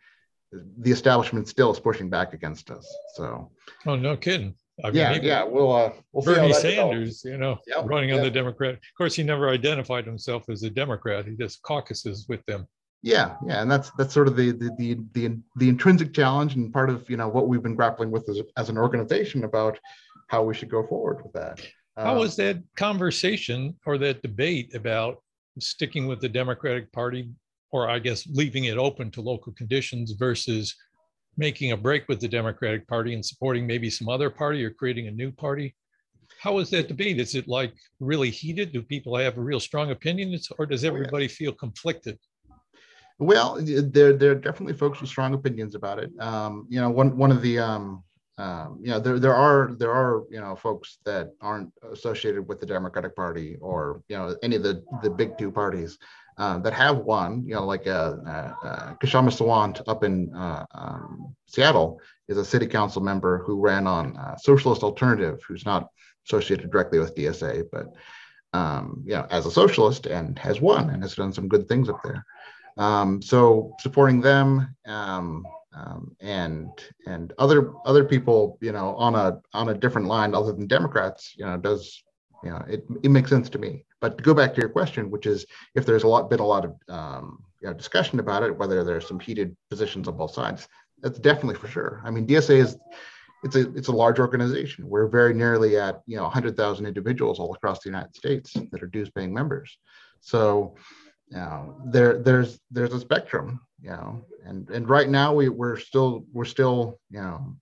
the 0.80 0.92
establishment 0.92 1.48
still 1.48 1.72
is 1.72 1.80
pushing 1.80 2.10
back 2.10 2.34
against 2.34 2.72
us. 2.72 2.88
So 3.16 3.52
Oh, 3.86 3.96
no 3.96 4.16
kidding. 4.16 4.56
I 4.84 4.88
mean, 4.88 4.96
yeah, 4.98 5.12
maybe 5.12 5.28
yeah, 5.28 5.44
we'll 5.44 5.74
uh, 5.74 5.92
we'll 6.12 6.24
Bernie. 6.24 6.54
Sanders, 6.54 7.24
you 7.24 7.38
know, 7.38 7.60
Yep, 7.68 7.86
running 7.86 8.12
on 8.12 8.22
the. 8.22 8.30
Democrat. 8.30 8.74
Of 8.76 8.98
course, 8.98 9.16
he 9.16 9.24
never 9.24 9.50
identified 9.50 10.06
himself 10.06 10.50
as 10.50 10.64
a 10.64 10.70
Democrat. 10.70 11.26
He 11.26 11.36
just 11.36 11.62
caucuses 11.62 12.26
with 12.28 12.46
them. 12.46 12.68
Yeah, 13.06 13.36
yeah, 13.46 13.62
and 13.62 13.70
that's 13.70 13.92
that's 14.00 14.16
sort 14.16 14.28
of 14.28 14.36
the 14.36 14.50
the 14.50 14.72
the 14.80 14.98
the, 15.14 15.38
the 15.58 15.70
intrinsic 15.70 16.12
challenge 16.12 16.56
and 16.56 16.74
part 16.74 16.90
of 16.90 17.08
you 17.08 17.18
know 17.18 17.28
what 17.28 17.48
we've 17.48 17.62
been 17.62 17.76
grappling 17.76 18.10
with 18.10 18.28
as, 18.28 18.42
as 18.58 18.70
an 18.70 18.80
organization 18.80 19.44
about 19.44 19.78
how 20.30 20.42
we 20.42 20.56
should 20.56 20.72
go 20.72 20.88
forward 20.88 21.22
with 21.22 21.32
that. 21.34 21.62
How 21.96 22.14
um, 22.14 22.18
was 22.18 22.36
that 22.38 22.64
conversation 22.76 23.76
or 23.86 24.00
that 24.00 24.24
debate 24.24 24.74
about 24.74 25.22
sticking 25.60 26.08
with 26.08 26.20
the 26.20 26.28
Democratic 26.28 26.92
Party, 26.94 27.30
or 27.72 27.88
I 27.88 28.00
guess 28.00 28.26
leaving 28.26 28.64
it 28.64 28.80
open 28.80 29.12
to 29.12 29.22
local 29.22 29.54
conditions 29.54 30.14
versus 30.14 30.76
making 31.38 31.74
a 31.74 31.78
break 31.78 32.10
with 32.10 32.20
the 32.20 32.28
Democratic 32.28 32.88
Party 32.88 33.14
and 33.14 33.24
supporting 33.24 33.68
maybe 33.68 33.92
some 33.92 34.10
other 34.10 34.32
party 34.32 34.66
or 34.66 34.72
creating 34.72 35.10
a 35.10 35.12
new 35.12 35.32
party? 35.32 35.76
How 36.42 36.54
was 36.54 36.72
that 36.72 36.88
debate? 36.88 37.20
Is 37.20 37.36
it 37.36 37.48
like 37.48 37.72
really 38.00 38.32
heated? 38.32 38.74
Do 38.74 38.82
people 38.82 39.16
have 39.16 39.38
a 39.38 39.42
real 39.42 39.60
strong 39.60 39.92
opinion, 39.92 40.36
or 40.58 40.66
does 40.66 40.84
oh, 40.84 40.88
everybody 40.88 41.28
feel 41.28 41.52
conflicted? 41.52 42.18
Well, 43.18 43.60
there 43.62 44.14
there 44.14 44.32
are 44.32 44.36
definitely 44.36 44.74
folks 44.74 45.00
with 45.00 45.10
strong 45.10 45.34
opinions 45.34 45.74
about 45.74 46.00
it. 46.00 46.12
Um, 46.20 46.68
you 46.70 46.82
know, 46.82 46.90
one 46.90 47.16
one 47.18 47.32
of 47.32 47.42
the 47.42 47.60
um, 47.60 48.04
um, 48.38 48.80
you 48.82 48.92
know 48.92 49.00
there 49.00 49.20
there 49.20 49.34
are 49.34 49.72
there 49.78 49.92
are 49.92 50.24
you 50.30 50.42
know 50.42 50.56
folks 50.56 50.98
that 51.06 51.32
aren't 51.40 51.72
associated 51.94 52.46
with 52.48 52.60
the 52.60 52.66
Democratic 52.66 53.16
Party 53.16 53.56
or 53.62 54.02
you 54.10 54.18
know 54.18 54.36
any 54.44 54.58
of 54.58 54.64
the 54.64 54.84
the 55.02 55.10
big 55.10 55.38
two 55.38 55.50
parties 55.50 55.98
uh, 56.38 56.60
that 56.60 56.74
have 56.74 56.98
won. 56.98 57.46
You 57.46 57.56
know, 57.56 57.66
like 57.66 57.88
uh, 57.88 58.16
uh, 58.28 58.54
uh 58.64 58.94
Kshama 58.96 59.32
Sawant 59.32 59.82
up 59.88 60.04
in 60.04 60.34
uh, 60.36 60.66
um, 60.72 61.34
Seattle 61.48 62.02
is 62.28 62.38
a 62.38 62.44
city 62.44 62.68
council 62.68 63.02
member 63.02 63.44
who 63.46 63.62
ran 63.62 63.88
on 63.88 64.18
uh, 64.18 64.36
Socialist 64.36 64.84
Alternative, 64.84 65.40
who's 65.48 65.66
not 65.66 65.88
associated 66.28 66.70
directly 66.70 67.00
with 67.00 67.16
DSA, 67.16 67.64
but 67.72 67.88
um, 68.52 69.04
you 69.06 69.14
know 69.14 69.26
as 69.30 69.46
a 69.46 69.52
socialist 69.52 70.06
and 70.06 70.38
has 70.40 70.60
won 70.60 70.90
and 70.90 71.02
has 71.02 71.16
done 71.16 71.32
some 71.32 71.48
good 71.48 71.70
things 71.70 71.88
up 71.88 72.02
there. 72.04 72.26
Um, 72.78 73.22
so 73.22 73.74
supporting 73.80 74.22
them 74.22 74.76
um, 74.86 75.46
um, 75.74 76.16
and 76.20 76.70
and 77.06 77.34
other 77.38 77.74
other 77.86 78.04
people, 78.04 78.58
you 78.62 78.72
know, 78.72 78.96
on 78.96 79.16
a 79.16 79.42
on 79.54 79.70
a 79.70 79.74
different 79.74 80.08
line 80.08 80.34
other 80.34 80.54
than 80.54 80.68
Democrats, 80.68 81.34
you 81.38 81.46
know, 81.46 81.58
does 81.58 82.04
you 82.44 82.50
know 82.50 82.64
it, 82.68 82.86
it 83.04 83.10
makes 83.10 83.30
sense 83.30 83.50
to 83.50 83.60
me. 83.60 83.86
But 84.02 84.18
to 84.18 84.24
go 84.24 84.34
back 84.34 84.54
to 84.54 84.62
your 84.62 84.70
question, 84.70 85.10
which 85.10 85.26
is 85.26 85.46
if 85.74 85.86
there's 85.86 86.04
a 86.04 86.08
lot 86.08 86.30
been 86.30 86.40
a 86.40 86.46
lot 86.46 86.66
of 86.66 86.76
um, 86.90 87.44
you 87.62 87.68
know, 87.68 87.74
discussion 87.74 88.20
about 88.20 88.44
it, 88.44 88.58
whether 88.58 88.84
there's 88.84 89.08
some 89.08 89.20
heated 89.20 89.56
positions 89.70 90.08
on 90.08 90.18
both 90.18 90.32
sides, 90.32 90.68
that's 91.02 91.20
definitely 91.20 91.56
for 91.56 91.68
sure. 91.68 92.02
I 92.06 92.12
mean, 92.12 92.28
DSA 92.28 92.58
is 92.58 92.78
it's 93.44 93.56
a 93.56 93.72
it's 93.76 93.88
a 93.88 93.94
large 93.94 94.20
organization. 94.20 94.88
We're 94.88 95.08
very 95.08 95.34
nearly 95.34 95.78
at 95.78 96.02
you 96.08 96.18
know 96.18 96.24
100,000 96.24 96.86
individuals 96.86 97.40
all 97.40 97.54
across 97.54 97.80
the 97.80 97.90
United 97.90 98.16
States 98.16 98.54
that 98.72 98.84
are 98.84 98.88
dues 98.88 99.10
paying 99.10 99.34
members. 99.34 99.78
So 100.20 100.76
you 101.30 101.38
know, 101.38 101.76
there 101.86 102.22
there's 102.22 102.60
there's 102.72 102.94
a 102.94 103.00
spectrum, 103.00 103.62
you 103.82 103.90
know, 103.90 104.26
and 104.46 104.70
and 104.70 104.90
right 104.90 105.10
now 105.10 105.34
we 105.34 105.50
we're 105.50 105.78
still 105.78 106.26
we're 106.34 106.46
still 106.46 107.00
you 107.10 107.22
know 107.22 107.56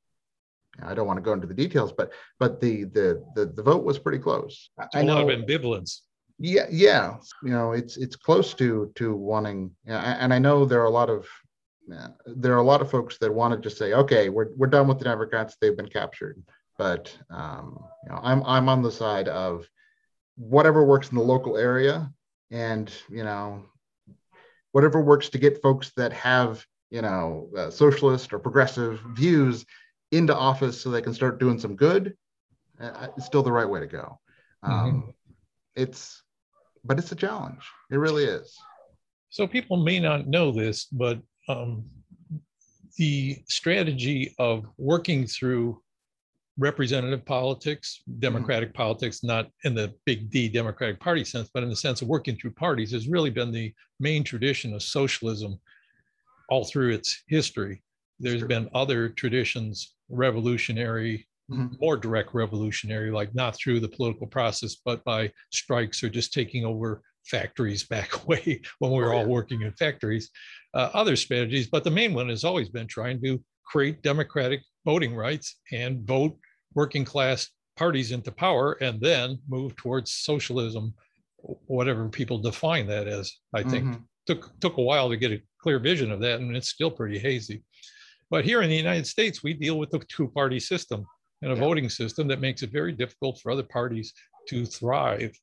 I 0.82 0.93
don't 0.93 1.08
want 1.08 1.17
to 1.17 1.22
go 1.22 1.34
into 1.34 1.48
the 1.48 1.53
details, 1.53 1.91
but 1.91 2.12
but 2.39 2.60
the 2.60 2.86
the 2.86 3.24
the, 3.36 3.46
the 3.46 3.63
vote 3.63 3.84
was 3.84 4.00
pretty 4.00 4.20
close. 4.20 4.70
I 4.93 5.03
know 5.03 5.20
a 5.20 5.24
lot 5.24 5.32
of 5.32 5.39
ambivalence. 5.39 6.01
Yeah, 6.39 6.65
yeah, 6.70 7.17
you 7.43 7.51
know, 7.51 7.74
it's 7.74 7.98
it's 7.98 8.15
close 8.15 8.53
to 8.55 8.91
to 8.96 9.15
wanting, 9.15 9.72
and 9.86 10.34
I 10.34 10.39
know 10.39 10.65
there 10.65 10.82
are 10.82 10.86
a 10.86 10.89
lot 10.89 11.10
of 11.10 11.27
there 12.25 12.53
are 12.53 12.60
a 12.60 12.63
lot 12.63 12.82
of 12.82 12.89
folks 12.89 13.17
that 13.20 13.34
want 13.34 13.53
to 13.53 13.60
just 13.60 13.77
say, 13.77 13.93
okay, 13.93 14.29
we're 14.29 14.50
we're 14.58 14.67
done 14.67 14.88
with 14.88 14.98
the 14.98 15.05
Democrats; 15.05 15.55
they've 15.62 15.77
been 15.77 15.89
captured. 15.89 16.41
But 16.77 17.15
um, 17.29 17.77
you 18.03 18.12
know, 18.12 18.20
I'm 18.24 18.43
I'm 18.43 18.67
on 18.67 18.82
the 18.82 18.91
side 18.91 19.27
of 19.27 19.70
whatever 20.36 20.84
works 20.84 21.10
in 21.10 21.17
the 21.17 21.24
local 21.24 21.58
area 21.58 22.12
and 22.53 22.93
you 23.10 23.24
know 23.24 23.65
whatever 24.72 25.01
works 25.01 25.27
to 25.27 25.38
get 25.38 25.62
folks 25.62 25.91
that 25.98 26.13
have 26.13 26.65
you 26.89 27.01
know 27.01 27.50
uh, 27.57 27.69
socialist 27.69 28.31
or 28.31 28.39
progressive 28.39 29.01
views 29.13 29.65
into 30.12 30.33
office 30.33 30.79
so 30.79 30.89
they 30.89 31.01
can 31.01 31.13
start 31.13 31.39
doing 31.39 31.60
some 31.60 31.75
good 31.75 32.15
uh, 32.79 33.07
it's 33.17 33.25
still 33.25 33.43
the 33.43 33.51
right 33.51 33.69
way 33.69 33.79
to 33.79 33.88
go. 33.88 34.19
Um, 34.62 34.72
mm-hmm. 34.72 35.10
it's 35.75 36.22
but 36.86 37.00
it's 37.00 37.12
a 37.12 37.15
challenge. 37.15 37.63
It 37.91 37.98
really 37.98 38.25
is. 38.25 38.57
So 39.29 39.48
people 39.48 39.77
may 39.77 40.00
not 40.00 40.27
know 40.27 40.51
this 40.51 40.86
but 40.86 41.19
um, 41.50 41.86
the 42.98 43.43
strategy 43.48 44.33
of 44.38 44.65
working 44.77 45.25
through 45.25 45.81
representative 46.57 47.25
politics, 47.25 48.01
mm-hmm. 48.01 48.19
democratic 48.19 48.69
mm-hmm. 48.69 48.77
politics, 48.77 49.24
not 49.24 49.48
in 49.63 49.74
the 49.74 49.93
big 50.05 50.29
D 50.29 50.48
Democratic 50.50 51.00
Party 51.00 51.24
sense, 51.24 51.50
but 51.53 51.63
in 51.63 51.69
the 51.69 51.75
sense 51.75 52.01
of 52.01 52.07
working 52.07 52.36
through 52.36 52.51
parties, 52.51 52.91
has 52.91 53.07
really 53.07 53.29
been 53.29 53.51
the 53.51 53.74
main 54.00 54.24
tradition 54.24 54.74
of 54.74 54.83
socialism 54.83 55.60
all 56.50 56.65
through 56.65 56.93
its 56.93 57.24
history. 57.27 57.81
There's 58.19 58.39
sure. 58.39 58.48
been 58.48 58.69
other 58.74 59.10
traditions, 59.10 59.95
revolutionary, 60.10 61.27
mm-hmm. 61.50 61.75
more 61.79 61.98
direct 61.98 62.33
revolutionary, 62.33 63.12
like 63.12 63.33
not 63.33 63.55
through 63.55 63.79
the 63.79 63.89
political 63.89 64.27
process, 64.27 64.75
but 64.86 65.03
by 65.03 65.31
strikes 65.51 66.03
or 66.03 66.10
just 66.10 66.33
taking 66.33 66.65
over 66.65 67.01
factories 67.25 67.83
back 67.88 68.24
away 68.24 68.62
when 68.79 68.91
we 68.91 68.98
were 68.98 69.13
oh, 69.13 69.19
all 69.19 69.25
working 69.25 69.62
in 69.62 69.72
factories, 69.74 70.29
uh, 70.74 70.89
other 70.93 71.15
strategies. 71.15 71.67
But 71.67 71.83
the 71.83 71.91
main 71.91 72.13
one 72.13 72.29
has 72.29 72.43
always 72.43 72.69
been 72.69 72.88
trying 72.88 73.22
to 73.22 73.41
create 73.65 74.01
democratic 74.01 74.62
voting 74.86 75.15
rights 75.15 75.58
and 75.72 76.05
vote 76.05 76.38
working 76.74 77.05
class 77.05 77.50
parties 77.75 78.12
into 78.12 78.32
power 78.32 78.74
and 78.82 79.00
then 79.01 79.39
move 79.48 79.75
towards 79.75 80.12
socialism, 80.12 80.93
whatever 81.67 82.08
people 82.10 82.38
define 82.38 82.88
that 82.88 83.08
as. 83.08 83.32
I 83.53 83.63
think 83.63 83.86
mm-hmm. 83.86 84.03
took 84.27 84.60
took 84.60 84.77
a 84.77 84.82
while 84.82 85.10
to 85.10 85.17
get 85.17 85.32
a 85.32 85.41
clear 85.60 85.79
vision 85.79 86.12
of 86.12 86.20
that, 86.22 86.39
and 86.39 86.55
it's 86.55 86.70
still 86.70 86.91
pretty 86.91 87.20
hazy. 87.20 87.63
But 88.29 88.46
here 88.46 88.62
in 88.62 88.70
the 88.70 88.75
United 88.75 89.08
States, 89.08 89.43
we 89.43 89.53
deal 89.53 89.77
with 89.77 89.91
the 89.91 90.00
two-party 90.00 90.60
system 90.60 91.05
and 91.41 91.51
a 91.51 91.55
yeah. 91.55 91.60
voting 91.60 91.89
system 91.89 92.27
that 92.27 92.41
makes 92.41 92.63
it 92.63 92.72
very 92.72 92.91
difficult 92.91 93.39
for 93.39 93.51
other 93.51 93.63
parties 93.63 94.13
to 94.48 94.65
thrive. 94.65 95.38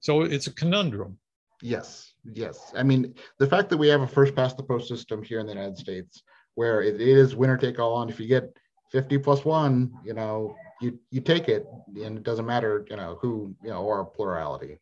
So 0.00 0.22
it's 0.22 0.46
a 0.46 0.54
conundrum. 0.54 1.18
Yes, 1.62 2.14
yes. 2.24 2.72
I 2.74 2.82
mean, 2.82 3.14
the 3.38 3.46
fact 3.46 3.68
that 3.70 3.76
we 3.76 3.88
have 3.88 4.00
a 4.00 4.06
first 4.06 4.34
past 4.34 4.56
the 4.56 4.62
post 4.62 4.88
system 4.88 5.22
here 5.22 5.40
in 5.40 5.46
the 5.46 5.52
United 5.52 5.76
States 5.76 6.22
where 6.54 6.82
it 6.82 7.00
is 7.00 7.36
winner 7.36 7.56
take 7.56 7.78
all. 7.78 8.02
And 8.02 8.10
if 8.10 8.20
you 8.20 8.26
get 8.26 8.56
50 8.90 9.18
plus 9.18 9.44
one, 9.44 9.92
you 10.04 10.14
know, 10.14 10.56
you, 10.80 10.98
you 11.10 11.20
take 11.20 11.48
it 11.48 11.66
and 11.96 12.18
it 12.18 12.22
doesn't 12.22 12.46
matter, 12.46 12.86
you 12.90 12.96
know, 12.96 13.18
who, 13.20 13.54
you 13.62 13.70
know, 13.70 13.82
or 13.82 14.04
plurality. 14.04 14.78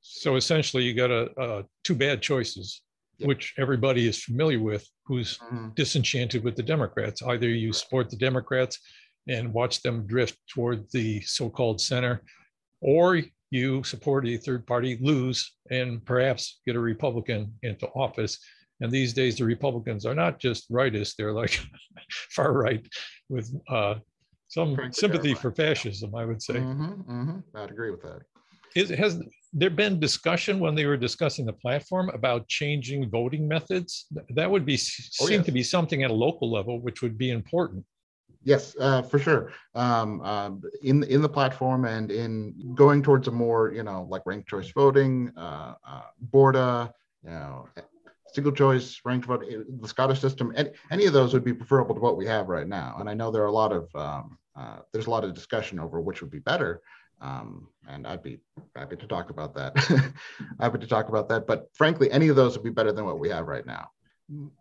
So 0.00 0.36
essentially 0.36 0.84
you 0.84 0.94
got 0.94 1.10
a, 1.10 1.30
a 1.36 1.64
two 1.84 1.94
bad 1.94 2.22
choices, 2.22 2.82
which 3.20 3.54
everybody 3.58 4.08
is 4.08 4.22
familiar 4.22 4.60
with 4.60 4.88
who's 5.04 5.38
mm-hmm. 5.38 5.68
disenchanted 5.74 6.42
with 6.42 6.56
the 6.56 6.62
Democrats. 6.62 7.22
Either 7.22 7.48
you 7.48 7.72
support 7.72 8.08
the 8.08 8.16
Democrats 8.16 8.78
and 9.26 9.52
watch 9.52 9.82
them 9.82 10.06
drift 10.06 10.38
toward 10.48 10.90
the 10.92 11.20
so-called 11.20 11.80
center, 11.80 12.22
or 12.80 13.20
you 13.50 13.82
support 13.82 14.26
a 14.26 14.36
third 14.36 14.66
party, 14.66 14.98
lose, 15.00 15.54
and 15.70 16.04
perhaps 16.04 16.60
get 16.66 16.76
a 16.76 16.80
Republican 16.80 17.52
into 17.62 17.86
office. 17.88 18.38
And 18.80 18.92
these 18.92 19.12
days, 19.12 19.36
the 19.36 19.44
Republicans 19.44 20.06
are 20.06 20.14
not 20.14 20.38
just 20.38 20.70
rightists, 20.70 21.14
they're 21.16 21.32
like 21.32 21.60
far 22.30 22.52
right 22.52 22.86
with 23.28 23.52
uh, 23.68 23.96
some 24.48 24.76
sympathy 24.92 25.34
for 25.34 25.52
fascism, 25.52 26.14
I 26.14 26.24
would 26.24 26.42
say. 26.42 26.54
Mm-hmm, 26.54 27.10
mm-hmm. 27.10 27.56
I'd 27.56 27.70
agree 27.70 27.90
with 27.90 28.02
that. 28.02 28.22
Is, 28.74 28.90
has 28.90 29.22
there 29.52 29.70
been 29.70 29.98
discussion 29.98 30.58
when 30.60 30.74
they 30.74 30.86
were 30.86 30.96
discussing 30.96 31.46
the 31.46 31.52
platform 31.52 32.10
about 32.10 32.48
changing 32.48 33.10
voting 33.10 33.48
methods? 33.48 34.06
That 34.30 34.50
would 34.50 34.64
be 34.64 34.74
oh, 34.74 35.26
seem 35.26 35.38
yes. 35.38 35.46
to 35.46 35.52
be 35.52 35.62
something 35.62 36.02
at 36.02 36.10
a 36.10 36.14
local 36.14 36.50
level, 36.50 36.80
which 36.80 37.02
would 37.02 37.18
be 37.18 37.30
important. 37.30 37.84
Yes, 38.44 38.76
uh, 38.78 39.02
for 39.02 39.18
sure. 39.18 39.52
Um, 39.74 40.20
uh, 40.22 40.50
in 40.82 41.02
in 41.04 41.22
the 41.22 41.28
platform 41.28 41.84
and 41.84 42.10
in 42.10 42.54
going 42.74 43.02
towards 43.02 43.28
a 43.28 43.30
more, 43.30 43.72
you 43.72 43.82
know, 43.82 44.06
like 44.08 44.22
ranked 44.26 44.48
choice 44.48 44.70
voting, 44.70 45.32
uh, 45.36 45.74
uh 45.86 46.02
Borda, 46.32 46.92
you 47.24 47.30
know, 47.30 47.68
single 48.32 48.52
choice, 48.52 49.00
ranked 49.04 49.26
vote, 49.26 49.44
the 49.80 49.88
Scottish 49.88 50.20
system, 50.20 50.52
any, 50.56 50.70
any 50.90 51.06
of 51.06 51.12
those 51.12 51.32
would 51.32 51.44
be 51.44 51.54
preferable 51.54 51.94
to 51.94 52.00
what 52.00 52.16
we 52.16 52.26
have 52.26 52.48
right 52.48 52.68
now. 52.68 52.96
And 52.98 53.08
I 53.08 53.14
know 53.14 53.30
there 53.30 53.42
are 53.42 53.46
a 53.46 53.52
lot 53.52 53.72
of 53.72 53.88
um, 53.94 54.38
uh, 54.56 54.78
there's 54.92 55.06
a 55.06 55.10
lot 55.10 55.24
of 55.24 55.34
discussion 55.34 55.78
over 55.78 56.00
which 56.00 56.20
would 56.20 56.30
be 56.30 56.40
better. 56.40 56.80
Um, 57.20 57.68
and 57.88 58.06
I'd 58.06 58.22
be 58.22 58.38
happy 58.76 58.96
to 58.96 59.06
talk 59.06 59.30
about 59.30 59.54
that. 59.54 59.76
happy 60.60 60.78
to 60.78 60.86
talk 60.86 61.08
about 61.08 61.28
that. 61.30 61.46
But 61.46 61.68
frankly, 61.74 62.10
any 62.10 62.28
of 62.28 62.36
those 62.36 62.56
would 62.56 62.64
be 62.64 62.70
better 62.70 62.92
than 62.92 63.04
what 63.04 63.18
we 63.18 63.28
have 63.28 63.46
right 63.46 63.66
now. 63.66 63.90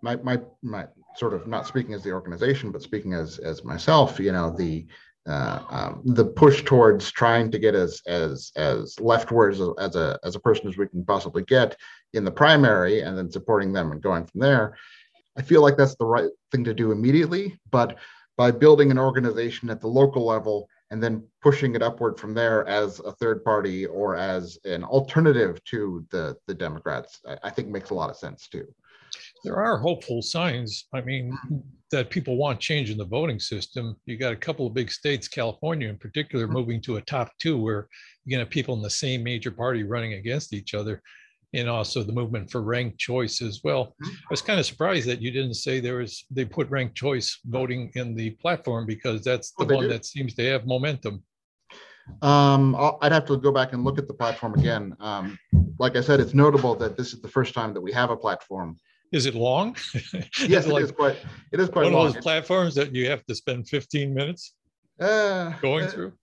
My 0.01 0.15
my 0.17 0.39
my 0.63 0.85
sort 1.17 1.33
of 1.33 1.45
not 1.45 1.67
speaking 1.67 1.93
as 1.93 2.03
the 2.03 2.13
organization, 2.13 2.71
but 2.71 2.81
speaking 2.81 3.13
as 3.13 3.37
as 3.39 3.63
myself, 3.63 4.19
you 4.19 4.31
know, 4.31 4.49
the 4.49 4.87
uh, 5.27 5.61
um, 5.69 6.01
the 6.05 6.25
push 6.25 6.63
towards 6.63 7.11
trying 7.11 7.51
to 7.51 7.59
get 7.59 7.75
as 7.75 8.01
as 8.07 8.51
as 8.55 8.99
leftwards 8.99 9.59
as, 9.59 9.69
as 9.79 9.95
a 9.95 10.19
as 10.23 10.35
a 10.35 10.39
person 10.39 10.67
as 10.67 10.77
we 10.77 10.87
can 10.87 11.03
possibly 11.05 11.43
get 11.43 11.75
in 12.13 12.23
the 12.23 12.31
primary, 12.31 13.01
and 13.01 13.17
then 13.17 13.29
supporting 13.29 13.73
them 13.73 13.91
and 13.91 14.01
going 14.01 14.25
from 14.25 14.41
there. 14.41 14.77
I 15.37 15.41
feel 15.41 15.61
like 15.61 15.77
that's 15.77 15.95
the 15.95 16.05
right 16.05 16.29
thing 16.51 16.63
to 16.63 16.73
do 16.73 16.91
immediately, 16.91 17.59
but 17.69 17.97
by 18.37 18.51
building 18.51 18.89
an 18.89 18.99
organization 18.99 19.69
at 19.69 19.81
the 19.81 19.87
local 19.87 20.25
level 20.25 20.69
and 20.89 21.03
then 21.03 21.23
pushing 21.41 21.75
it 21.75 21.83
upward 21.83 22.17
from 22.17 22.33
there 22.33 22.65
as 22.67 22.99
a 22.99 23.11
third 23.11 23.43
party 23.43 23.85
or 23.85 24.15
as 24.15 24.57
an 24.63 24.83
alternative 24.83 25.63
to 25.65 26.05
the 26.11 26.37
the 26.47 26.53
Democrats, 26.53 27.19
I, 27.27 27.37
I 27.43 27.49
think 27.49 27.67
makes 27.67 27.89
a 27.89 27.95
lot 27.95 28.09
of 28.09 28.15
sense 28.15 28.47
too. 28.47 28.67
There 29.43 29.57
are 29.57 29.77
hopeful 29.77 30.21
signs. 30.21 30.85
I 30.93 31.01
mean, 31.01 31.37
that 31.91 32.09
people 32.09 32.35
want 32.37 32.59
change 32.59 32.89
in 32.89 32.97
the 32.97 33.05
voting 33.05 33.39
system. 33.39 33.95
You 34.05 34.17
got 34.17 34.33
a 34.33 34.37
couple 34.37 34.67
of 34.67 34.73
big 34.73 34.91
states, 34.91 35.27
California 35.27 35.87
in 35.87 35.97
particular, 35.97 36.47
moving 36.47 36.81
to 36.81 36.97
a 36.97 37.01
top 37.01 37.31
two 37.39 37.57
where 37.57 37.87
you're 38.25 38.37
going 38.37 38.45
to 38.45 38.49
have 38.49 38.49
people 38.49 38.75
in 38.75 38.81
the 38.81 38.89
same 38.89 39.23
major 39.23 39.51
party 39.51 39.83
running 39.83 40.13
against 40.13 40.53
each 40.53 40.73
other. 40.73 41.01
And 41.53 41.69
also 41.69 42.03
the 42.03 42.11
movement 42.11 42.51
for 42.51 42.61
ranked 42.61 42.97
choice 42.99 43.41
as 43.41 43.61
well. 43.63 43.95
I 44.03 44.09
was 44.29 44.41
kind 44.41 44.59
of 44.59 44.65
surprised 44.65 45.07
that 45.07 45.21
you 45.21 45.31
didn't 45.31 45.53
say 45.53 45.79
there 45.79 45.99
was, 45.99 46.25
they 46.29 46.43
put 46.43 46.69
ranked 46.69 46.95
choice 46.95 47.39
voting 47.45 47.89
in 47.95 48.15
the 48.15 48.31
platform 48.31 48.85
because 48.85 49.23
that's 49.23 49.51
the 49.51 49.63
Oh, 49.63 49.67
they 49.67 49.75
one 49.75 49.83
do? 49.85 49.89
that 49.89 50.05
seems 50.05 50.33
to 50.35 50.45
have 50.49 50.65
momentum. 50.67 51.23
Um, 52.21 52.75
I'll- 52.75 52.97
I'd 53.01 53.13
have 53.13 53.25
to 53.27 53.37
go 53.37 53.53
back 53.53 53.71
and 53.71 53.85
look 53.85 53.97
at 53.97 54.09
the 54.09 54.13
platform 54.13 54.55
again. 54.55 54.93
Um, 54.99 55.39
like 55.79 55.95
I 55.95 56.01
said, 56.01 56.19
it's 56.19 56.33
notable 56.33 56.75
that 56.75 56.97
this 56.97 57.13
is 57.13 57.21
the 57.21 57.29
first 57.29 57.53
time 57.53 57.73
that 57.73 57.81
we 57.81 57.93
have 57.93 58.09
a 58.09 58.17
platform. 58.17 58.77
Is 59.11 59.25
it 59.25 59.35
long? 59.35 59.75
Yes, 60.47 60.65
it 60.65 60.73
like 60.73 60.83
is 60.83 60.91
quite, 60.91 61.17
it 61.51 61.59
is 61.59 61.69
quite 61.69 61.85
One 61.85 61.93
of 61.93 62.13
those 62.13 62.23
platforms 62.23 62.75
that 62.75 62.93
you 62.93 63.09
have 63.09 63.25
to 63.25 63.35
spend 63.35 63.67
15 63.67 64.13
minutes 64.13 64.53
Uh, 64.99 65.51
going 65.61 65.85
uh, 65.85 65.89
through? 65.89 66.13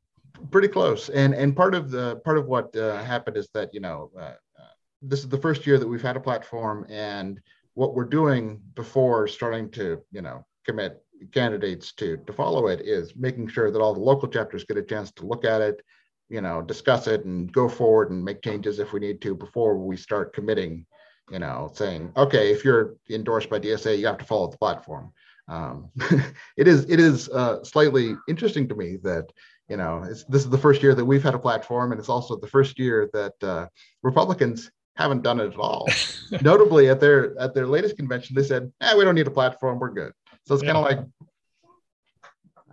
pretty 0.51 0.69
close 0.69 1.09
and 1.11 1.33
and 1.35 1.55
part 1.57 1.75
of 1.75 1.91
the 1.91 2.17
part 2.25 2.37
of 2.37 2.47
what 2.47 2.75
uh, 2.77 3.03
happened 3.05 3.37
is 3.37 3.49
that 3.55 3.73
you 3.73 3.81
know 3.81 4.11
uh, 4.19 4.35
uh, 4.61 4.75
this 5.01 5.21
is 5.21 5.29
the 5.29 5.39
first 5.39 5.67
year 5.67 5.79
that 5.79 5.87
we've 5.87 6.03
had 6.03 6.17
a 6.17 6.21
platform 6.21 6.85
and 6.89 7.41
what 7.75 7.95
we're 7.95 8.05
doing 8.05 8.61
before 8.75 9.29
starting 9.29 9.71
to 9.71 10.03
you 10.11 10.21
know 10.21 10.45
commit 10.67 11.03
candidates 11.33 11.93
to 11.93 12.17
to 12.27 12.33
follow 12.33 12.67
it 12.67 12.81
is 12.81 13.15
making 13.17 13.47
sure 13.47 13.71
that 13.71 13.81
all 13.81 13.95
the 13.95 14.01
local 14.01 14.29
chapters 14.29 14.65
get 14.65 14.77
a 14.77 14.83
chance 14.83 15.13
to 15.13 15.25
look 15.25 15.45
at 15.45 15.61
it 15.61 15.81
you 16.29 16.41
know 16.41 16.61
discuss 16.61 17.07
it 17.07 17.25
and 17.25 17.53
go 17.53 17.69
forward 17.69 18.11
and 18.11 18.25
make 18.25 18.43
changes 18.43 18.79
if 18.79 18.93
we 18.93 19.01
need 19.01 19.21
to 19.21 19.35
before 19.35 19.77
we 19.79 19.97
start 19.97 20.35
committing 20.35 20.85
you 21.31 21.39
know 21.39 21.71
saying 21.75 22.13
okay 22.17 22.51
if 22.53 22.65
you're 22.65 22.95
endorsed 23.11 23.49
by 23.51 23.59
dsa 23.59 23.99
you 23.99 24.07
have 24.07 24.19
to 24.19 24.25
follow 24.25 24.49
the 24.51 24.59
platform 24.59 25.13
um, 25.49 25.91
it 26.57 26.67
is 26.69 26.89
it 26.89 26.99
is 27.01 27.29
uh, 27.31 27.63
slightly 27.65 28.15
interesting 28.29 28.67
to 28.69 28.75
me 28.75 28.97
that 29.03 29.31
you 29.69 29.77
know 29.77 30.03
it's, 30.03 30.25
this 30.25 30.43
is 30.43 30.51
the 30.51 30.59
first 30.59 30.83
year 30.83 30.95
that 30.95 31.05
we've 31.05 31.23
had 31.23 31.35
a 31.35 31.39
platform 31.39 31.93
and 31.93 31.99
it's 31.99 32.09
also 32.09 32.37
the 32.37 32.47
first 32.47 32.79
year 32.79 33.09
that 33.13 33.35
uh, 33.43 33.67
republicans 34.03 34.71
haven't 34.97 35.23
done 35.23 35.41
it 35.41 35.53
at 35.53 35.57
all 35.59 35.87
notably 36.43 36.89
at 36.89 37.01
their 37.01 37.39
at 37.41 37.55
their 37.55 37.67
latest 37.67 37.97
convention 37.97 38.35
they 38.37 38.43
said 38.43 38.71
eh, 38.81 38.95
we 38.97 39.05
don't 39.05 39.15
need 39.15 39.27
a 39.27 39.31
platform 39.31 39.79
we're 39.79 39.91
good 39.91 40.13
so 40.47 40.55
it's 40.55 40.63
kind 40.63 40.77
of 40.77 40.85
like 40.85 41.01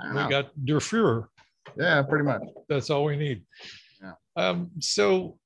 We 0.10 0.13
know. 0.13 0.29
got 0.29 0.65
Der 0.65 0.79
Fuhrer. 0.79 1.27
yeah 1.77 2.01
pretty 2.01 2.25
much 2.25 2.41
That's 2.67 2.89
all 2.89 3.05
we 3.05 3.15
need. 3.17 3.43
Yeah. 4.01 4.13
Um, 4.36 4.72
so 4.79 5.38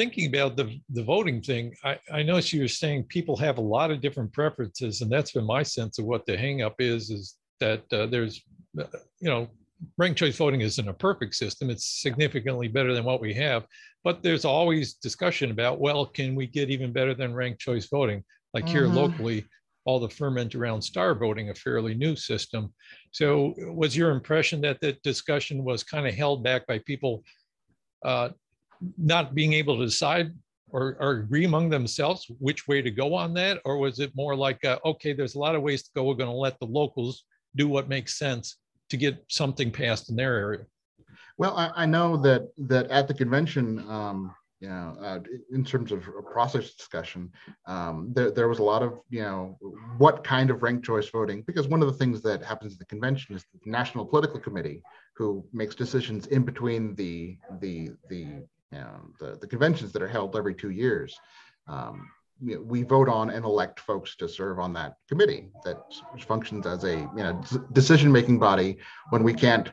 thinking 0.00 0.34
about 0.34 0.56
the, 0.56 0.80
the 0.94 1.04
voting 1.04 1.42
thing, 1.42 1.74
I, 1.84 1.98
I 2.10 2.22
noticed 2.22 2.54
you 2.54 2.62
were 2.62 2.68
saying 2.68 3.04
people 3.04 3.36
have 3.36 3.58
a 3.58 3.60
lot 3.76 3.90
of 3.90 4.00
different 4.00 4.32
preferences, 4.32 5.02
and 5.02 5.12
that's 5.12 5.32
been 5.32 5.44
my 5.44 5.62
sense 5.62 5.98
of 5.98 6.06
what 6.06 6.24
the 6.24 6.38
hangup 6.38 6.76
is, 6.78 7.10
is 7.10 7.36
that 7.60 7.82
uh, 7.92 8.06
there's, 8.06 8.42
uh, 8.80 8.84
you 9.20 9.28
know, 9.28 9.46
ranked 9.98 10.18
choice 10.18 10.38
voting 10.38 10.62
isn't 10.62 10.88
a 10.88 10.94
perfect 10.94 11.34
system. 11.34 11.68
It's 11.68 12.00
significantly 12.00 12.66
better 12.66 12.94
than 12.94 13.04
what 13.04 13.20
we 13.20 13.34
have, 13.34 13.66
but 14.02 14.22
there's 14.22 14.46
always 14.46 14.94
discussion 14.94 15.50
about, 15.50 15.80
well, 15.80 16.06
can 16.06 16.34
we 16.34 16.46
get 16.46 16.70
even 16.70 16.94
better 16.94 17.12
than 17.12 17.34
ranked 17.34 17.60
choice 17.60 17.86
voting? 17.90 18.24
Like 18.54 18.66
here 18.66 18.88
Mhm. 18.88 18.94
locally, 18.94 19.46
all 19.84 20.00
the 20.00 20.08
ferment 20.08 20.54
around 20.54 20.80
star 20.80 21.14
voting, 21.14 21.50
a 21.50 21.54
fairly 21.54 21.94
new 21.94 22.16
system. 22.16 22.72
So 23.10 23.54
was 23.82 23.94
your 23.94 24.12
impression 24.12 24.62
that 24.62 24.80
that 24.80 25.02
discussion 25.02 25.62
was 25.62 25.84
kind 25.84 26.06
of 26.08 26.14
held 26.14 26.42
back 26.42 26.66
by 26.66 26.78
people 26.78 27.22
uh, 28.02 28.30
not 28.96 29.34
being 29.34 29.52
able 29.52 29.78
to 29.78 29.84
decide 29.84 30.32
or, 30.68 30.96
or 31.00 31.10
agree 31.18 31.44
among 31.44 31.68
themselves 31.68 32.26
which 32.38 32.68
way 32.68 32.80
to 32.80 32.90
go 32.90 33.14
on 33.14 33.34
that? 33.34 33.60
Or 33.64 33.76
was 33.78 33.98
it 33.98 34.12
more 34.14 34.36
like, 34.36 34.64
uh, 34.64 34.78
okay, 34.84 35.12
there's 35.12 35.34
a 35.34 35.38
lot 35.38 35.54
of 35.54 35.62
ways 35.62 35.82
to 35.82 35.90
go. 35.94 36.04
We're 36.04 36.14
going 36.14 36.30
to 36.30 36.36
let 36.36 36.58
the 36.60 36.66
locals 36.66 37.24
do 37.56 37.68
what 37.68 37.88
makes 37.88 38.18
sense 38.18 38.56
to 38.90 38.96
get 38.96 39.24
something 39.28 39.70
passed 39.70 40.10
in 40.10 40.16
their 40.16 40.36
area? 40.36 40.66
Well, 41.38 41.56
I, 41.56 41.70
I 41.74 41.86
know 41.86 42.16
that 42.18 42.48
that 42.58 42.88
at 42.90 43.08
the 43.08 43.14
convention, 43.14 43.78
um, 43.88 44.34
you 44.60 44.68
know, 44.68 44.94
uh, 45.00 45.20
in 45.52 45.64
terms 45.64 45.90
of 45.90 46.04
process 46.30 46.74
discussion, 46.74 47.32
um, 47.66 48.12
there, 48.12 48.30
there 48.30 48.48
was 48.48 48.58
a 48.58 48.62
lot 48.62 48.82
of, 48.82 49.00
you 49.08 49.22
know, 49.22 49.58
what 49.96 50.22
kind 50.22 50.50
of 50.50 50.62
ranked 50.62 50.84
choice 50.84 51.08
voting, 51.08 51.42
because 51.46 51.66
one 51.66 51.80
of 51.80 51.88
the 51.88 51.94
things 51.94 52.20
that 52.22 52.44
happens 52.44 52.74
at 52.74 52.78
the 52.78 52.84
convention 52.84 53.34
is 53.34 53.44
the 53.54 53.70
National 53.70 54.04
Political 54.04 54.40
Committee, 54.40 54.82
who 55.16 55.42
makes 55.52 55.74
decisions 55.74 56.26
in 56.26 56.42
between 56.42 56.94
the 56.94 57.38
the 57.60 57.90
the 58.10 58.44
you 58.72 58.78
know, 58.78 59.00
the, 59.18 59.38
the 59.40 59.46
conventions 59.46 59.92
that 59.92 60.02
are 60.02 60.08
held 60.08 60.36
every 60.36 60.54
two 60.54 60.70
years. 60.70 61.18
Um, 61.66 62.08
you 62.42 62.56
know, 62.56 62.62
we 62.62 62.82
vote 62.82 63.08
on 63.08 63.30
and 63.30 63.44
elect 63.44 63.80
folks 63.80 64.16
to 64.16 64.28
serve 64.28 64.58
on 64.58 64.72
that 64.72 64.96
committee 65.08 65.50
that 65.64 65.78
functions 66.26 66.66
as 66.66 66.84
a 66.84 66.96
you 66.96 67.22
know 67.22 67.40
decision 67.72 68.10
making 68.10 68.38
body 68.38 68.78
when 69.10 69.22
we 69.22 69.34
can't 69.34 69.70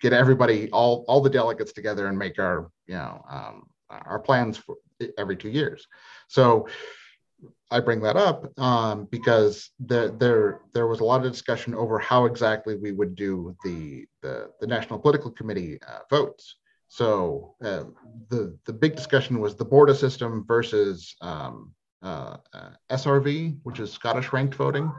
get 0.00 0.12
everybody 0.12 0.70
all 0.70 1.04
all 1.08 1.20
the 1.20 1.30
delegates 1.30 1.72
together 1.72 2.08
and 2.08 2.18
make 2.18 2.38
our 2.38 2.70
you 2.86 2.94
know 2.94 3.24
um, 3.30 3.66
our 3.90 4.18
plans 4.18 4.56
for 4.56 4.76
every 5.16 5.36
two 5.36 5.48
years 5.48 5.86
so 6.28 6.68
i 7.70 7.80
bring 7.80 8.00
that 8.00 8.16
up 8.16 8.46
um, 8.58 9.08
because 9.10 9.70
there 9.78 10.08
there 10.08 10.60
there 10.74 10.86
was 10.86 11.00
a 11.00 11.04
lot 11.04 11.24
of 11.24 11.32
discussion 11.32 11.74
over 11.74 11.98
how 11.98 12.26
exactly 12.26 12.76
we 12.76 12.92
would 12.92 13.14
do 13.14 13.56
the 13.64 14.04
the, 14.20 14.50
the 14.60 14.66
national 14.66 14.98
political 14.98 15.30
committee 15.30 15.78
uh, 15.88 16.00
votes 16.10 16.56
so 16.92 17.54
uh, 17.64 17.84
the 18.28 18.58
the 18.66 18.72
big 18.72 18.96
discussion 18.96 19.40
was 19.40 19.54
the 19.54 19.64
Borda 19.64 19.96
system 19.96 20.44
versus 20.46 21.16
um, 21.22 21.72
uh, 22.02 22.36
uh, 22.52 22.70
srv 22.90 23.56
which 23.62 23.80
is 23.80 23.92
scottish 23.92 24.32
ranked 24.32 24.54
voting 24.54 24.90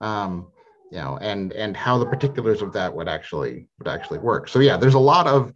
um, 0.00 0.46
you 0.90 0.98
know, 0.98 1.18
and 1.20 1.52
and 1.52 1.76
how 1.76 1.98
the 1.98 2.06
particulars 2.06 2.62
of 2.62 2.72
that 2.72 2.94
would 2.94 3.08
actually 3.08 3.68
would 3.78 3.88
actually 3.88 4.18
work. 4.18 4.48
So 4.48 4.58
yeah, 4.58 4.76
there's 4.76 4.94
a 4.94 4.98
lot 4.98 5.26
of 5.26 5.52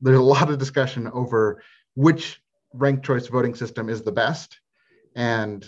there's 0.00 0.18
a 0.18 0.22
lot 0.22 0.50
of 0.50 0.58
discussion 0.58 1.08
over 1.08 1.62
which 1.94 2.40
ranked 2.72 3.04
choice 3.04 3.26
voting 3.26 3.54
system 3.54 3.88
is 3.88 4.02
the 4.02 4.12
best, 4.12 4.60
and 5.14 5.64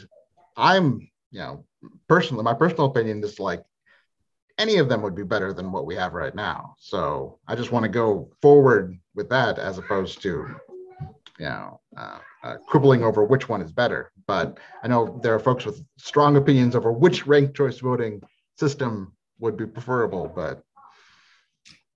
I'm 0.57 1.11
you 1.31 1.41
know 1.41 1.65
personally 2.09 2.45
my 2.45 2.55
personal 2.55 2.87
opinion 2.87 3.23
is 3.23 3.39
like 3.39 3.63
any 4.59 4.77
of 4.77 4.89
them 4.89 5.03
would 5.03 5.15
be 5.15 5.25
better 5.25 5.53
than 5.53 5.73
what 5.73 5.87
we 5.87 5.95
have 5.97 6.15
right 6.15 6.35
now. 6.35 6.75
So 6.79 7.39
I 7.47 7.57
just 7.57 7.73
want 7.73 7.85
to 7.85 7.89
go 7.89 8.31
forward 8.41 8.99
with 9.21 9.29
that 9.29 9.59
as 9.59 9.77
opposed 9.77 10.23
to 10.23 10.31
you 11.39 11.47
know 11.47 11.79
uh, 11.97 12.19
uh, 12.43 12.57
quibbling 12.67 13.03
over 13.05 13.23
which 13.23 13.51
one 13.51 13.61
is 13.61 13.71
better. 13.71 14.11
But 14.27 14.59
I 14.83 14.89
know 14.89 15.21
there 15.23 15.35
are 15.35 15.39
folks 15.39 15.67
with 15.67 15.85
strong 15.99 16.37
opinions 16.37 16.75
over 16.75 16.91
which 16.91 17.27
ranked 17.27 17.55
choice 17.55 17.81
voting 17.81 18.23
system 18.59 19.13
would 19.39 19.59
be 19.59 19.67
preferable, 19.67 20.33
but 20.35 20.63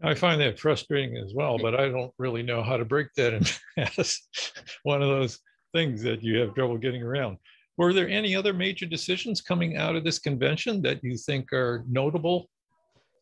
I 0.02 0.14
find 0.14 0.38
that 0.42 0.58
frustrating 0.58 1.16
as 1.16 1.32
well, 1.34 1.56
but 1.56 1.74
I 1.74 1.88
don't 1.88 2.12
really 2.18 2.42
know 2.42 2.62
how 2.62 2.76
to 2.76 2.84
break 2.84 3.08
that 3.16 3.32
in 3.32 3.42
one 4.82 5.00
of 5.00 5.08
those 5.08 5.38
things 5.72 6.02
that 6.02 6.22
you 6.22 6.38
have 6.40 6.54
trouble 6.54 6.76
getting 6.76 7.02
around. 7.02 7.38
Were 7.78 7.94
there 7.94 8.08
any 8.08 8.36
other 8.36 8.52
major 8.52 8.84
decisions 8.84 9.40
coming 9.40 9.78
out 9.78 9.96
of 9.96 10.04
this 10.04 10.18
convention 10.18 10.82
that 10.82 11.02
you 11.02 11.16
think 11.16 11.52
are 11.54 11.84
notable? 11.88 12.50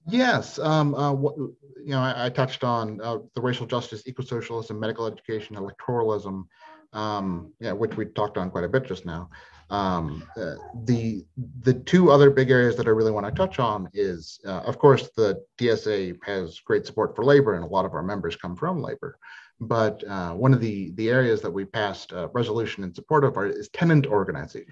Yes, 0.06 0.58
um, 0.58 0.94
uh, 0.94 1.12
you 1.12 1.52
know, 1.86 2.00
I, 2.00 2.26
I 2.26 2.28
touched 2.30 2.64
on 2.64 3.00
uh, 3.00 3.18
the 3.34 3.40
racial 3.40 3.66
justice, 3.66 4.02
eco-socialism, 4.06 4.78
medical 4.78 5.06
education, 5.06 5.56
electoralism, 5.56 6.44
um, 6.92 7.52
yeah, 7.58 7.72
which 7.72 7.96
we 7.96 8.06
talked 8.06 8.38
on 8.38 8.50
quite 8.50 8.64
a 8.64 8.68
bit 8.68 8.84
just 8.84 9.06
now. 9.06 9.30
Um, 9.70 10.28
uh, 10.36 10.56
the 10.84 11.24
the 11.62 11.72
two 11.72 12.10
other 12.10 12.28
big 12.28 12.50
areas 12.50 12.76
that 12.76 12.86
I 12.86 12.90
really 12.90 13.10
want 13.10 13.24
to 13.24 13.32
touch 13.32 13.58
on 13.58 13.88
is, 13.94 14.38
uh, 14.44 14.60
of 14.60 14.78
course, 14.78 15.08
the 15.16 15.42
DSA 15.58 16.18
has 16.24 16.60
great 16.60 16.84
support 16.84 17.16
for 17.16 17.24
labor, 17.24 17.54
and 17.54 17.64
a 17.64 17.68
lot 17.68 17.86
of 17.86 17.94
our 17.94 18.02
members 18.02 18.36
come 18.36 18.54
from 18.54 18.82
labor. 18.82 19.18
But 19.60 20.04
uh, 20.06 20.34
one 20.34 20.52
of 20.52 20.60
the 20.60 20.90
the 20.96 21.08
areas 21.08 21.40
that 21.40 21.50
we 21.50 21.64
passed 21.64 22.12
a 22.12 22.28
resolution 22.34 22.84
in 22.84 22.92
support 22.92 23.24
of 23.24 23.38
are, 23.38 23.46
is 23.46 23.70
tenant 23.70 24.06
organizing, 24.06 24.66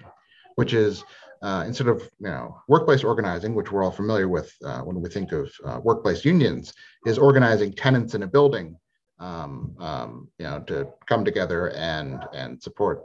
which 0.55 0.73
is 0.73 1.03
uh, 1.41 1.63
instead 1.65 1.87
of 1.87 2.01
you 2.19 2.27
know 2.27 2.61
workplace 2.67 3.03
organizing, 3.03 3.55
which 3.55 3.71
we're 3.71 3.83
all 3.83 3.91
familiar 3.91 4.27
with 4.27 4.53
uh, 4.63 4.81
when 4.81 5.01
we 5.01 5.09
think 5.09 5.31
of 5.31 5.51
uh, 5.65 5.79
workplace 5.83 6.23
unions, 6.25 6.73
is 7.05 7.17
organizing 7.17 7.73
tenants 7.73 8.13
in 8.13 8.23
a 8.23 8.27
building, 8.27 8.77
um, 9.19 9.75
um, 9.79 10.27
you 10.37 10.45
know, 10.45 10.59
to 10.61 10.87
come 11.07 11.25
together 11.25 11.71
and 11.71 12.23
and 12.33 12.61
support 12.61 13.03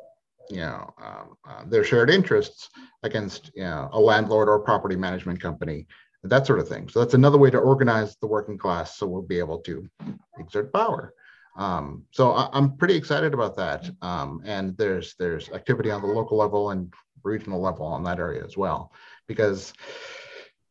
you 0.51 0.61
know 0.61 0.94
um, 1.03 1.37
uh, 1.49 1.64
their 1.66 1.85
shared 1.85 2.11
interests 2.11 2.68
against 3.03 3.51
you 3.55 3.64
know 3.64 3.88
a 3.92 4.01
landlord 4.01 4.49
or 4.49 4.61
property 4.61 4.96
management 4.96 5.40
company 5.40 5.87
that 6.29 6.46
sort 6.46 6.59
of 6.59 6.68
thing. 6.68 6.88
So 6.88 7.01
that's 7.01 7.14
another 7.14 7.38
way 7.38 7.51
to 7.51 7.59
organize 7.59 8.16
the 8.16 8.27
working 8.27 8.59
class 8.59 8.96
so 8.96 9.07
we'll 9.07 9.22
be 9.22 9.38
able 9.38 9.59
to 9.61 9.88
exert 10.38 10.72
power. 10.72 11.14
Um, 11.57 12.05
so 12.11 12.33
I, 12.33 12.57
am 12.57 12.77
pretty 12.77 12.96
excited 12.96 13.33
about 13.33 13.57
that. 13.57 13.88
Um, 14.03 14.42
and 14.44 14.77
there's 14.77 15.14
there's 15.18 15.49
activity 15.51 15.90
on 15.90 16.03
the 16.03 16.09
local 16.09 16.37
level 16.37 16.70
and 16.70 16.92
regional 17.27 17.61
level 17.61 17.87
on 17.87 18.05
that 18.05 18.19
area 18.19 18.43
as 18.45 18.57
well 18.57 18.93
because 19.27 19.73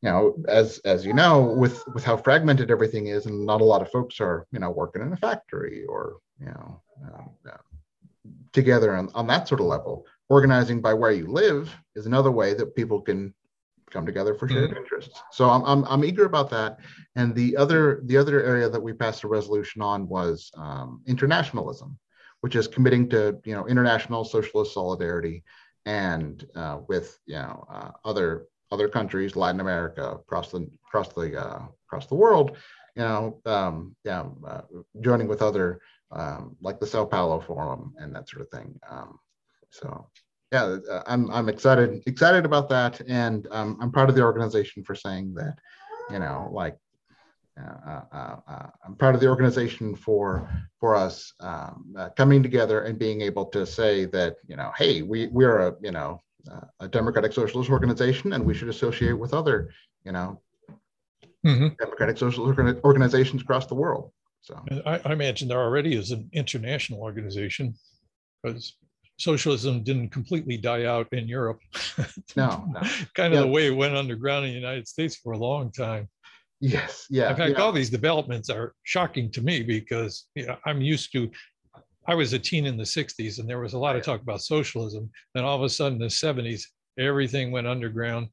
you 0.02 0.10
know 0.10 0.36
as 0.48 0.80
as 0.86 1.06
you 1.06 1.14
know 1.14 1.42
with 1.64 1.84
with 1.94 2.04
how 2.04 2.18
fragmented 2.18 2.70
everything 2.72 3.08
is 3.08 3.26
and 3.26 3.46
not 3.46 3.62
a 3.62 3.70
lot 3.74 3.82
of 3.84 3.92
folks 3.92 4.20
are 4.20 4.38
you 4.52 4.60
know 4.60 4.72
working 4.72 5.02
in 5.02 5.14
a 5.14 5.18
factory 5.18 5.86
or 5.94 6.18
you 6.40 6.48
know 6.48 6.82
um, 7.06 7.30
uh, 7.52 7.64
together 8.54 8.96
on, 8.96 9.10
on 9.14 9.28
that 9.28 9.48
sort 9.48 9.62
of 9.62 9.68
level 9.68 10.06
organizing 10.30 10.82
by 10.82 10.94
where 10.94 11.12
you 11.12 11.28
live 11.28 11.74
is 11.96 12.06
another 12.06 12.32
way 12.32 12.54
that 12.54 12.76
people 12.76 13.02
can 13.02 13.34
come 13.92 14.06
together 14.06 14.34
for 14.34 14.48
shared 14.48 14.72
Mhm. 14.72 14.78
interests. 14.78 15.22
So 15.32 15.50
I'm, 15.50 15.64
I'm, 15.64 15.84
I'm 15.86 16.04
eager 16.04 16.26
about 16.26 16.50
that. 16.50 16.80
And 17.16 17.36
the 17.36 17.56
other 17.56 18.02
the 18.06 18.18
other 18.18 18.44
area 18.44 18.70
that 18.70 18.82
we 18.82 18.94
passed 18.94 19.24
a 19.24 19.28
resolution 19.28 19.82
on 19.82 20.08
was 20.08 20.52
um, 20.58 21.02
internationalism, 21.06 21.98
which 22.42 22.56
is 22.56 22.68
committing 22.68 23.10
to 23.10 23.20
you 23.46 23.56
know 23.56 23.68
international 23.68 24.24
socialist 24.26 24.74
solidarity 24.74 25.44
and 25.86 26.48
uh, 26.56 26.80
with 26.88 27.20
you 27.26 27.36
know 27.36 27.66
uh, 27.70 27.92
other 28.04 28.48
other 28.72 28.88
countries, 28.88 29.36
Latin 29.36 29.62
America, 29.62 30.12
across 30.12 30.52
the 30.52 30.68
across 30.88 31.10
the 31.10 31.40
uh, 31.40 31.62
across 31.88 32.08
the 32.08 32.16
world, 32.16 32.58
you 32.96 33.04
know, 33.04 33.40
um, 33.46 33.96
yeah, 34.04 34.26
uh, 34.48 34.62
joining 35.02 35.28
with 35.28 35.42
other 35.42 35.80
um, 36.12 36.56
like 36.62 36.80
the 36.80 36.88
Sao 36.88 37.06
Paulo 37.06 37.40
Forum 37.40 37.94
and 37.98 38.16
that 38.16 38.30
sort 38.30 38.42
of 38.42 38.50
thing. 38.50 38.80
Um, 38.90 39.20
so 39.70 40.08
yeah, 40.52 40.78
uh, 40.90 41.04
I'm 41.08 41.30
I'm 41.32 41.50
excited 41.50 42.04
excited 42.08 42.46
about 42.46 42.70
that, 42.70 43.02
and 43.08 43.48
um, 43.52 43.78
I'm 43.82 43.92
proud 43.92 44.10
of 44.10 44.16
the 44.16 44.24
organization 44.24 44.84
for 44.84 44.96
saying 44.96 45.34
that, 45.36 45.56
you 46.12 46.20
know, 46.20 46.50
like. 46.52 46.78
Uh, 47.58 48.02
uh, 48.12 48.36
uh, 48.50 48.68
I'm 48.86 48.96
proud 48.96 49.16
of 49.16 49.22
the 49.22 49.28
organization 49.28 49.96
for 49.96 50.50
for 50.80 50.96
us 50.96 51.34
um, 51.40 51.96
uh, 51.98 52.10
coming 52.10 52.44
together 52.44 52.82
and 52.82 53.00
being 53.00 53.22
able 53.22 53.46
to 53.46 53.66
say 53.66 54.06
that 54.06 54.38
you 54.48 54.58
know, 54.58 54.72
hey, 54.78 55.02
we 55.02 55.28
we 55.28 55.46
are 55.46 55.68
a 55.68 55.76
you 55.82 55.92
know 55.92 56.22
uh, 56.52 56.66
a 56.82 56.88
democratic 56.88 57.32
socialist 57.32 57.70
organization, 57.70 58.34
and 58.34 58.46
we 58.46 58.54
should 58.54 58.68
associate 58.68 59.14
with 59.14 59.34
other 59.34 59.70
you 60.04 60.12
know 60.12 60.42
Mhm. 61.46 61.78
democratic 61.78 62.18
socialist 62.18 62.60
organizations 62.84 63.42
across 63.44 63.68
the 63.68 63.76
world. 63.76 64.12
So 64.42 64.60
I, 64.86 65.00
I 65.06 65.14
imagine 65.14 65.48
there 65.48 65.62
already 65.62 65.96
is 65.96 66.12
an 66.12 66.28
international 66.34 67.00
organization 67.00 67.76
because 68.42 68.78
socialism 69.18 69.84
didn't 69.84 70.10
completely 70.10 70.58
die 70.58 70.86
out 70.86 71.08
in 71.14 71.28
Europe. 71.28 71.60
no, 72.36 72.66
no. 72.72 72.82
kind 73.14 73.34
of 73.34 73.42
the 73.42 73.48
way 73.48 73.68
it 73.68 73.76
went 73.76 73.96
underground 73.96 74.46
in 74.46 74.52
the 74.52 74.60
United 74.60 74.88
States 74.88 75.16
for 75.16 75.34
a 75.34 75.38
long 75.38 75.72
time. 75.72 76.10
Yes, 76.60 77.06
yeah. 77.10 77.30
in 77.30 77.36
fact, 77.36 77.54
yeah. 77.58 77.64
all 77.64 77.72
these 77.72 77.90
developments 77.90 78.50
are 78.50 78.74
shocking 78.84 79.32
to 79.32 79.42
me 79.42 79.64
because 79.64 80.28
you 80.36 80.46
know 80.46 80.58
I'm 80.66 80.82
used 80.82 81.12
to. 81.14 81.30
I 82.08 82.14
was 82.14 82.34
a 82.34 82.40
teen 82.40 82.66
in 82.66 82.78
the 82.78 82.84
'60s, 82.84 83.40
and 83.40 83.50
there 83.50 83.60
was 83.60 83.74
a 83.74 83.80
lot 83.80 83.96
of 83.96 84.04
talk 84.04 84.22
about 84.22 84.42
socialism. 84.42 85.10
Then 85.34 85.44
all 85.44 85.56
of 85.56 85.64
a 85.64 85.70
sudden, 85.70 85.94
in 85.94 86.00
the 86.00 86.08
'70s, 86.08 86.64
everything 87.00 87.52
went 87.52 87.68
underground. 87.68 88.28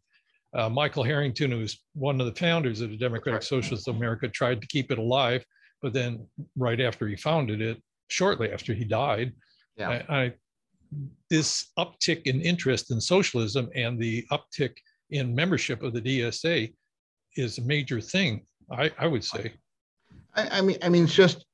Uh, 0.55 0.69
Michael 0.69 1.03
Harrington, 1.03 1.51
who 1.51 1.59
was 1.59 1.79
one 1.95 2.21
of 2.21 2.27
the 2.27 2.39
founders 2.39 2.83
of 2.83 2.91
the 2.91 2.97
Democratic 2.99 3.43
Socialists 3.43 3.89
of 3.89 3.97
America, 3.97 4.29
tried 4.29 4.61
to 4.61 4.67
keep 4.67 4.91
it 4.91 4.99
alive, 4.99 5.43
but 5.81 5.95
then 5.95 6.27
right 6.57 6.79
after 6.79 7.09
he 7.09 7.17
founded 7.17 7.63
it, 7.63 7.83
shortly 8.09 8.53
after 8.53 8.75
he 8.75 8.85
died, 8.85 9.33
Yeah. 9.77 10.03
I, 10.09 10.17
I 10.25 10.33
this 11.31 11.71
uptick 11.79 12.23
in 12.27 12.41
interest 12.41 12.91
in 12.91 13.01
socialism 13.01 13.71
and 13.75 13.99
the 13.99 14.27
uptick 14.31 14.77
in 15.11 15.35
membership 15.35 15.83
of 15.83 15.93
the 15.93 16.01
DSA 16.01 16.73
is 17.37 17.59
a 17.59 17.63
major 17.63 18.01
thing. 18.01 18.45
I, 18.71 18.91
I 18.99 19.07
would 19.07 19.25
say. 19.25 19.53
I, 20.35 20.59
I 20.59 20.61
mean, 20.63 20.79
I 20.83 20.89
mean, 20.89 21.05
it's 21.05 21.15
just 21.15 21.45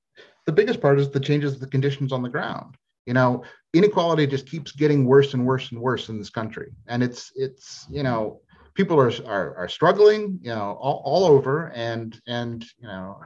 the 0.47 0.53
biggest 0.53 0.81
part 0.81 0.99
is 0.99 1.11
the 1.11 1.21
changes 1.21 1.55
of 1.55 1.61
the 1.61 1.67
conditions 1.67 2.12
on 2.12 2.23
the 2.23 2.29
ground. 2.29 2.77
You 3.07 3.14
know, 3.14 3.43
inequality 3.75 4.27
just 4.27 4.47
keeps 4.47 4.73
getting 4.73 5.05
worse 5.05 5.35
and 5.35 5.47
worse 5.47 5.73
and 5.73 5.81
worse 5.81 6.09
in 6.09 6.19
this 6.19 6.31
country, 6.31 6.73
and 6.87 7.03
it's 7.03 7.33
it's 7.35 7.87
you 7.91 8.03
know 8.03 8.41
people 8.75 9.01
are 9.01 9.12
are, 9.27 9.57
are 9.57 9.69
struggling 9.69 10.38
you 10.43 10.55
know 10.55 10.79
all, 10.81 11.03
all 11.05 11.25
over, 11.25 11.73
and 11.75 12.21
and 12.27 12.64
you 12.79 12.87
know 12.87 13.19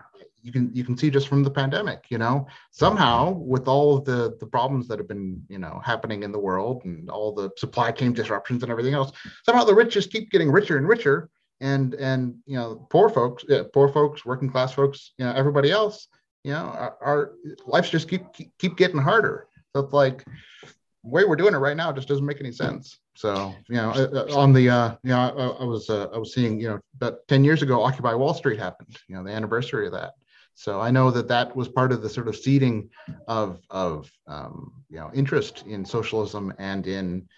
you 0.43 0.53
can 0.53 0.71
you 0.75 0.85
can 0.85 0.97
see 0.97 1.11
just 1.11 1.29
from 1.29 1.43
the 1.43 1.51
pandemic 1.51 2.05
you 2.11 2.19
know 2.19 2.47
somehow 2.71 3.31
with 3.31 3.69
all 3.69 3.97
of 3.97 4.05
the 4.05 4.37
the 4.41 4.47
problems 4.47 4.89
that 4.89 4.99
have 4.99 5.09
been 5.09 5.41
you 5.49 5.59
know 5.59 5.81
happening 5.85 6.23
in 6.25 6.33
the 6.33 6.39
world 6.39 6.83
and 6.85 7.09
all 7.09 7.33
the 7.33 7.51
supply 7.57 7.93
chain 7.93 8.13
disruptions 8.13 8.63
and 8.63 8.73
everything 8.73 8.95
else 8.95 9.13
somehow 9.45 9.65
the 9.65 9.75
rich 9.75 9.95
just 9.95 10.11
keep 10.11 10.31
getting 10.31 10.51
richer 10.51 10.77
and 10.77 10.89
richer 10.89 11.31
and 11.63 11.95
and 11.95 12.35
you 12.45 12.57
know 12.57 12.87
poor 12.91 13.09
folks 13.09 13.45
yeah, 13.49 13.63
poor 13.73 13.89
folks 13.89 14.27
working 14.27 14.51
class 14.51 14.73
folks 14.73 15.13
you 15.17 15.25
know 15.25 15.33
everybody 15.33 15.71
else 15.71 16.09
you 16.45 16.53
know 16.53 16.67
our, 16.67 16.97
our 17.01 17.33
lives 17.67 17.89
just 17.89 18.11
keep, 18.11 18.33
keep 18.35 18.51
keep 18.59 18.77
getting 18.77 19.01
harder. 19.01 19.47
So 19.75 19.83
it's 19.83 19.93
like 19.93 20.25
the 20.25 21.11
way 21.11 21.25
we're 21.25 21.37
doing 21.37 21.55
it 21.55 21.59
right 21.59 21.77
now 21.77 21.93
just 21.93 22.09
doesn't 22.09 22.27
make 22.27 22.41
any 22.41 22.53
sense. 22.53 22.99
So 23.15 23.55
you 23.69 23.77
know 23.77 23.91
uh, 23.91 24.27
uh, 24.29 24.37
on 24.39 24.53
the 24.53 24.69
uh 24.69 24.97
you 25.03 25.11
know 25.11 25.19
i, 25.19 25.63
I 25.63 25.65
was 25.65 25.89
uh, 25.89 26.09
i 26.15 26.19
was 26.19 26.35
seeing 26.35 26.59
you 26.59 26.69
know 26.69 26.81
about 26.97 27.27
10 27.29 27.45
years 27.45 27.63
ago 27.63 27.83
occupy 27.83 28.15
wall 28.15 28.35
street 28.35 28.59
happened 28.59 28.99
you 29.07 29.15
know 29.15 29.23
the 29.23 29.31
anniversary 29.31 29.87
of 29.87 29.93
that. 29.93 30.15
So 30.55 30.81
I 30.81 30.91
know 30.91 31.11
that 31.11 31.29
that 31.29 31.57
was 31.57 31.69
part 31.69 31.93
of 31.93 32.03
the 32.03 32.11
sort 32.11 32.29
of 32.29 32.37
seeding 32.37 32.91
of 33.29 33.61
of 33.71 34.11
um, 34.27 34.73
you 34.91 34.99
know 34.99 35.11
interest 35.15 35.65
in 35.67 35.85
socialism 35.85 36.53
and 36.59 36.87
in 36.87 37.29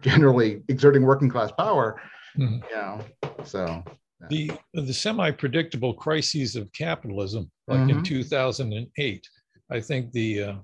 generally 0.00 0.62
exerting 0.68 1.02
working 1.02 1.28
class 1.28 1.50
power. 1.52 2.00
Mhm. 2.36 2.62
You 2.70 2.76
know, 2.76 3.44
so 3.44 3.84
The 4.28 4.50
the 4.74 4.92
semi-predictable 4.94 5.94
crises 5.94 6.54
of 6.56 6.72
capitalism, 6.72 7.50
like 7.66 7.88
in 7.88 7.98
Mhm. 7.98 8.04
2008, 8.04 9.26
I 9.70 9.80
think 9.80 10.12
the 10.12 10.42
uh, 10.42 10.56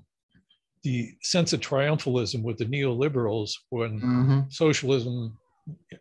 the 0.82 1.16
sense 1.22 1.52
of 1.52 1.60
triumphalism 1.60 2.42
with 2.42 2.58
the 2.58 2.66
neoliberals 2.66 3.52
when 3.70 4.00
mhm, 4.00 4.52
socialism, 4.52 5.38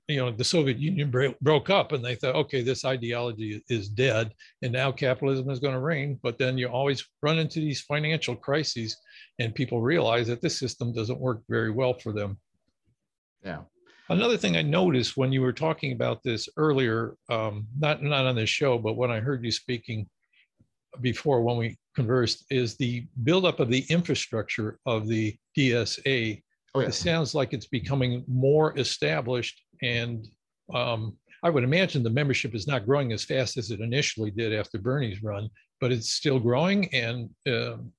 you 0.08 0.18
know, 0.18 0.32
the 0.32 0.44
Soviet 0.44 0.78
Union 0.78 1.10
bro- 1.12 1.36
broke 1.42 1.70
up 1.72 1.92
and 1.92 2.04
they 2.06 2.16
thought, 2.16 2.36
okay, 2.36 2.62
this 2.62 2.86
ideology 2.86 3.64
is 3.70 3.90
dead 3.90 4.34
and 4.62 4.72
now 4.74 4.92
capitalism 4.92 5.50
is 5.50 5.60
going 5.60 5.74
to 5.74 5.80
reign. 5.80 6.20
But 6.22 6.38
then 6.38 6.58
you 6.58 6.68
always 6.68 7.04
run 7.24 7.40
into 7.40 7.60
these 7.60 7.82
financial 7.82 8.36
crises 8.36 8.96
and 9.40 9.56
people 9.56 9.82
realize 9.82 10.28
that 10.28 10.42
this 10.42 10.60
system 10.60 10.94
doesn't 10.94 11.20
work 11.20 11.44
very 11.50 11.72
well 11.72 11.94
for 11.96 12.12
them. 12.14 12.40
yeah, 13.44 13.64
Another 14.10 14.38
thing 14.38 14.56
I 14.56 14.62
noticed 14.62 15.18
when 15.18 15.32
you 15.32 15.42
were 15.42 15.54
talking 15.54 15.92
about 15.92 16.22
this 16.24 16.48
earlier, 16.58 17.16
um, 17.30 17.68
not 17.78 18.04
not 18.04 18.26
on 18.26 18.36
this 18.36 18.50
show, 18.50 18.78
but 18.78 18.94
when 18.94 19.10
I 19.10 19.20
heard 19.20 19.44
you 19.44 19.52
speaking 19.52 20.08
before 21.02 21.42
when 21.42 21.58
we 21.58 21.78
conversed, 21.96 22.46
is 22.52 22.76
the 22.78 23.06
buildup 23.24 23.60
of 23.60 23.70
the 23.70 23.84
infrastructure 23.90 24.80
of 24.86 25.08
the 25.08 25.36
DSA. 25.58 26.42
oh 26.76 26.82
yeah, 26.82 26.88
It 26.88 26.94
sounds 26.94 27.34
like 27.34 27.54
it's 27.54 27.68
becoming 27.68 28.24
more 28.28 28.78
established, 28.78 29.62
and 29.82 30.28
um, 30.74 31.18
I 31.42 31.50
would 31.50 31.64
imagine 31.64 32.04
the 32.04 32.10
membership 32.10 32.54
is 32.54 32.68
not 32.68 32.86
growing 32.86 33.12
as 33.12 33.24
fast 33.24 33.58
as 33.58 33.72
it 33.72 33.80
initially 33.80 34.30
did 34.30 34.54
after 34.54 34.78
Bernie's 34.78 35.24
run, 35.24 35.50
but 35.82 35.92
it's 35.92 36.12
still 36.14 36.40
growing, 36.40 36.94
and 36.94 37.30
um 37.48 37.92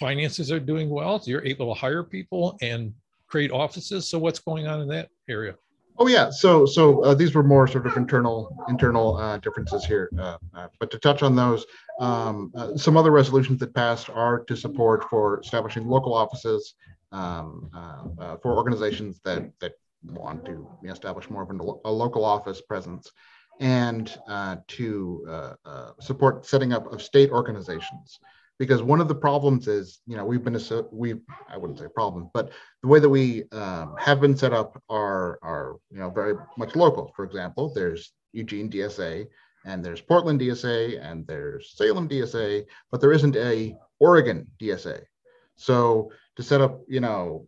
finances 0.00 0.50
are 0.50 0.60
doing 0.60 0.90
well. 0.90 1.20
So 1.20 1.30
you're 1.30 1.46
able 1.46 1.72
to 1.72 1.80
hire 1.80 2.02
people 2.02 2.58
and 2.60 2.92
create 3.34 3.50
offices. 3.50 4.08
So 4.08 4.16
what's 4.16 4.38
going 4.38 4.68
on 4.68 4.80
in 4.80 4.88
that 4.96 5.08
area? 5.28 5.56
oh 5.98 6.06
yeah. 6.06 6.30
So 6.30 6.66
so 6.66 7.02
uh, 7.02 7.14
these 7.14 7.34
were 7.34 7.42
more 7.42 7.66
sort 7.66 7.84
of 7.88 7.96
internal 7.96 8.36
internal 8.68 9.16
uh, 9.16 9.38
differences 9.38 9.84
here. 9.84 10.08
Uh, 10.16 10.38
uh, 10.58 10.68
but 10.78 10.88
to 10.92 10.98
touch 11.00 11.20
on 11.24 11.34
those, 11.34 11.66
um, 11.98 12.52
uh, 12.54 12.76
some 12.76 12.96
other 12.96 13.10
resolutions 13.10 13.58
that 13.58 13.74
passed 13.74 14.08
are 14.08 14.44
to 14.44 14.54
support 14.56 15.00
for 15.10 15.40
establishing 15.40 15.84
local 15.88 16.14
offices 16.14 16.74
um, 17.10 17.68
uh, 17.74 18.36
for 18.40 18.56
organizations 18.56 19.20
that 19.24 19.42
that 19.58 19.72
want 20.04 20.44
to 20.44 20.54
establish 20.84 21.28
more 21.28 21.42
of 21.42 21.50
a 21.90 21.92
local 22.04 22.24
office 22.24 22.60
presence 22.60 23.10
and 23.60 24.06
to 24.68 24.86
support 26.08 26.46
setting 26.46 26.72
up 26.72 26.84
of 26.92 27.02
state 27.02 27.30
organizations 27.30 28.20
because 28.58 28.82
one 28.82 29.00
of 29.00 29.08
the 29.08 29.14
problems 29.14 29.68
is 29.68 30.00
you 30.06 30.16
know 30.16 30.24
we've 30.24 30.44
been 30.44 30.58
we 30.92 31.14
i 31.48 31.56
wouldn't 31.56 31.78
say 31.78 31.86
problem 31.94 32.30
but 32.32 32.50
the 32.82 32.88
way 32.88 33.00
that 33.00 33.08
we 33.08 33.44
um, 33.52 33.94
have 33.98 34.20
been 34.20 34.36
set 34.36 34.52
up 34.52 34.80
are 34.88 35.38
are 35.42 35.76
you 35.90 35.98
know 35.98 36.10
very 36.10 36.34
much 36.56 36.76
local. 36.76 37.12
For 37.16 37.24
example 37.24 37.72
there's 37.74 38.12
eugene 38.32 38.70
dsa 38.70 39.26
and 39.64 39.84
there's 39.84 40.00
portland 40.00 40.40
dsa 40.40 41.00
and 41.02 41.26
there's 41.26 41.74
salem 41.76 42.08
dsa 42.08 42.64
but 42.90 43.00
there 43.00 43.12
isn't 43.12 43.36
a 43.36 43.76
oregon 44.00 44.46
dsa 44.60 45.00
so 45.56 46.10
to 46.36 46.42
set 46.42 46.60
up 46.60 46.80
you 46.88 47.00
know 47.00 47.46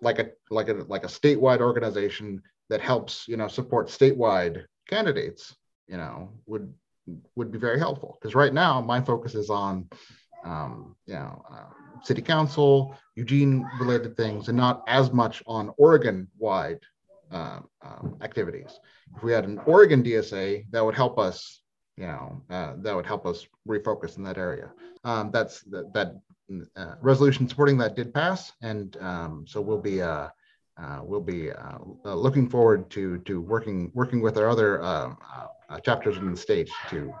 like 0.00 0.18
a 0.18 0.30
like 0.50 0.68
a 0.68 0.84
like 0.88 1.04
a 1.04 1.08
statewide 1.08 1.60
organization 1.60 2.42
that 2.68 2.80
helps 2.80 3.26
you 3.28 3.36
know 3.36 3.48
support 3.48 3.88
statewide 3.88 4.64
candidates 4.88 5.54
you 5.88 5.96
know 5.96 6.30
would 6.46 6.72
would 7.34 7.50
be 7.50 7.58
very 7.58 7.78
helpful. 7.78 8.18
Because 8.20 8.34
right 8.34 8.52
now 8.52 8.80
my 8.80 9.00
focus 9.00 9.34
is 9.34 9.50
on 9.50 9.88
um, 10.44 10.96
you 11.06 11.14
know 11.14 11.44
uh, 11.50 12.02
city 12.02 12.22
council 12.22 12.94
eugene 13.14 13.68
related 13.78 14.16
things 14.16 14.48
and 14.48 14.56
not 14.56 14.82
as 14.86 15.12
much 15.12 15.42
on 15.46 15.70
oregon 15.76 16.28
wide 16.38 16.80
uh, 17.30 17.60
um, 17.82 18.16
activities. 18.22 18.78
If 19.16 19.22
we 19.22 19.32
had 19.32 19.44
an 19.44 19.58
oregon 19.66 20.02
dsa 20.02 20.64
that 20.70 20.84
would 20.84 20.94
help 20.94 21.18
us 21.18 21.62
you 21.96 22.06
know 22.06 22.42
uh, 22.50 22.74
that 22.78 22.94
would 22.94 23.06
help 23.06 23.26
us 23.26 23.46
refocus 23.68 24.16
in 24.16 24.24
that 24.24 24.38
area. 24.38 24.72
Um, 25.04 25.30
that's 25.32 25.62
that, 25.64 25.92
that 25.94 26.14
uh, 26.76 26.94
resolution 27.00 27.48
supporting 27.48 27.78
that 27.78 27.96
did 27.96 28.12
pass 28.12 28.52
and 28.62 28.96
um, 29.00 29.44
so 29.46 29.60
we'll 29.60 29.80
be 29.80 30.02
uh, 30.02 30.28
uh, 30.78 31.00
we'll 31.02 31.20
be 31.20 31.50
looking 32.04 32.48
forward 32.48 32.90
to 32.90 33.18
to 33.18 33.40
working 33.40 33.90
working 33.94 34.20
with 34.20 34.38
our 34.38 34.48
other 34.48 35.14
chapters 35.84 36.16
in 36.16 36.30
the 36.30 36.36
state 36.36 36.70
to 36.90 37.12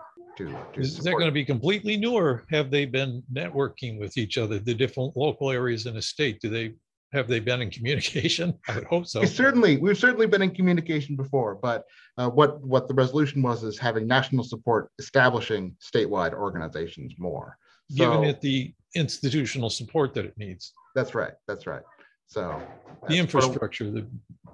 to, 0.46 0.64
to 0.74 0.80
Is 0.80 0.98
that 0.98 1.12
going 1.12 1.26
to 1.26 1.32
be 1.32 1.44
completely 1.44 1.96
new 1.96 2.12
or 2.12 2.44
have 2.50 2.70
they 2.70 2.84
been 2.84 3.22
networking 3.32 3.98
with 3.98 4.16
each 4.16 4.38
other, 4.38 4.58
the 4.58 4.74
different 4.74 5.16
local 5.16 5.50
areas 5.50 5.86
in 5.86 5.94
the 5.94 6.02
state? 6.02 6.40
Do 6.40 6.48
they 6.48 6.74
have 7.12 7.28
they 7.28 7.40
been 7.40 7.60
in 7.60 7.70
communication? 7.70 8.58
I 8.68 8.76
would 8.76 8.84
hope 8.84 9.06
so. 9.06 9.20
We 9.20 9.26
certainly, 9.26 9.76
we've 9.76 9.98
certainly 9.98 10.26
been 10.26 10.42
in 10.42 10.50
communication 10.50 11.14
before, 11.14 11.54
but 11.56 11.84
uh, 12.16 12.30
what 12.30 12.62
what 12.62 12.88
the 12.88 12.94
resolution 12.94 13.42
was 13.42 13.62
is 13.64 13.78
having 13.78 14.06
national 14.06 14.44
support, 14.44 14.90
establishing 14.98 15.76
statewide 15.80 16.32
organizations 16.32 17.14
more. 17.18 17.56
Giving 17.94 18.24
it 18.24 18.40
the 18.40 18.72
institutional 18.94 19.68
support 19.68 20.14
that 20.14 20.24
it 20.24 20.38
needs, 20.38 20.72
That's 20.94 21.14
right. 21.14 21.32
That's 21.46 21.66
right. 21.66 21.82
So 22.26 22.62
the 23.06 23.16
that's 23.16 23.32
part 23.32 23.44
of- 23.44 23.50
infrastructure, 23.50 23.90
the, 23.90 24.06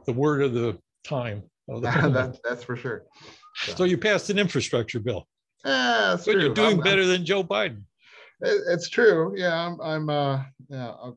the 0.06 0.12
word 0.12 0.42
of 0.42 0.54
the 0.54 0.76
time. 1.04 1.44
of 1.68 1.82
the 1.82 1.88
that, 1.88 2.40
that's 2.42 2.64
for 2.64 2.76
sure. 2.76 3.04
So 3.54 3.84
you 3.84 3.98
passed 3.98 4.30
an 4.30 4.38
infrastructure 4.38 4.98
bill. 4.98 5.28
Yeah, 5.64 6.08
that's 6.10 6.24
Good, 6.24 6.32
true. 6.34 6.42
you're 6.42 6.54
doing 6.54 6.66
I'm- 6.68 6.76
I'm- 6.76 6.84
better 6.84 7.06
than 7.06 7.24
Joe 7.24 7.42
Biden. 7.44 7.82
It- 8.40 8.62
It's 8.68 8.88
true. 8.88 9.34
Yeah, 9.36 9.54
I'm. 9.66 9.80
I'm 9.80 10.10
uh, 10.10 10.42
yeah. 10.68 10.88
uh, 10.90 11.12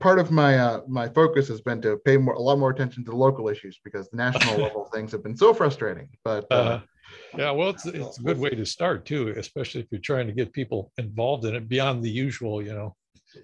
Part 0.00 0.18
of 0.18 0.30
my 0.32 0.58
uh, 0.58 0.80
my 0.88 1.08
focus 1.08 1.46
has 1.48 1.60
been 1.60 1.80
to 1.82 1.96
pay 2.04 2.16
more 2.16 2.34
a 2.34 2.40
lot 2.40 2.58
more 2.58 2.70
attention 2.70 3.04
to 3.04 3.12
local 3.14 3.48
issues 3.48 3.78
because 3.84 4.08
the 4.10 4.16
national 4.16 4.58
level 4.64 4.84
things 4.92 5.12
have 5.12 5.22
been 5.22 5.36
so 5.36 5.54
frustrating. 5.54 6.08
But 6.24 6.46
uh, 6.50 6.54
Uh, 6.54 6.80
Yeah, 7.38 7.50
well, 7.52 7.70
it's, 7.70 7.86
it's 7.86 8.18
a 8.18 8.22
good 8.22 8.38
way 8.38 8.50
to 8.50 8.66
start 8.66 9.04
too, 9.06 9.28
especially 9.36 9.80
if 9.82 9.86
you're 9.90 10.00
trying 10.00 10.26
to 10.26 10.32
get 10.32 10.52
people 10.52 10.92
involved 10.98 11.44
in 11.44 11.54
it 11.54 11.68
beyond 11.68 12.02
the 12.02 12.10
usual, 12.10 12.60
you 12.62 12.72
know. 12.74 12.96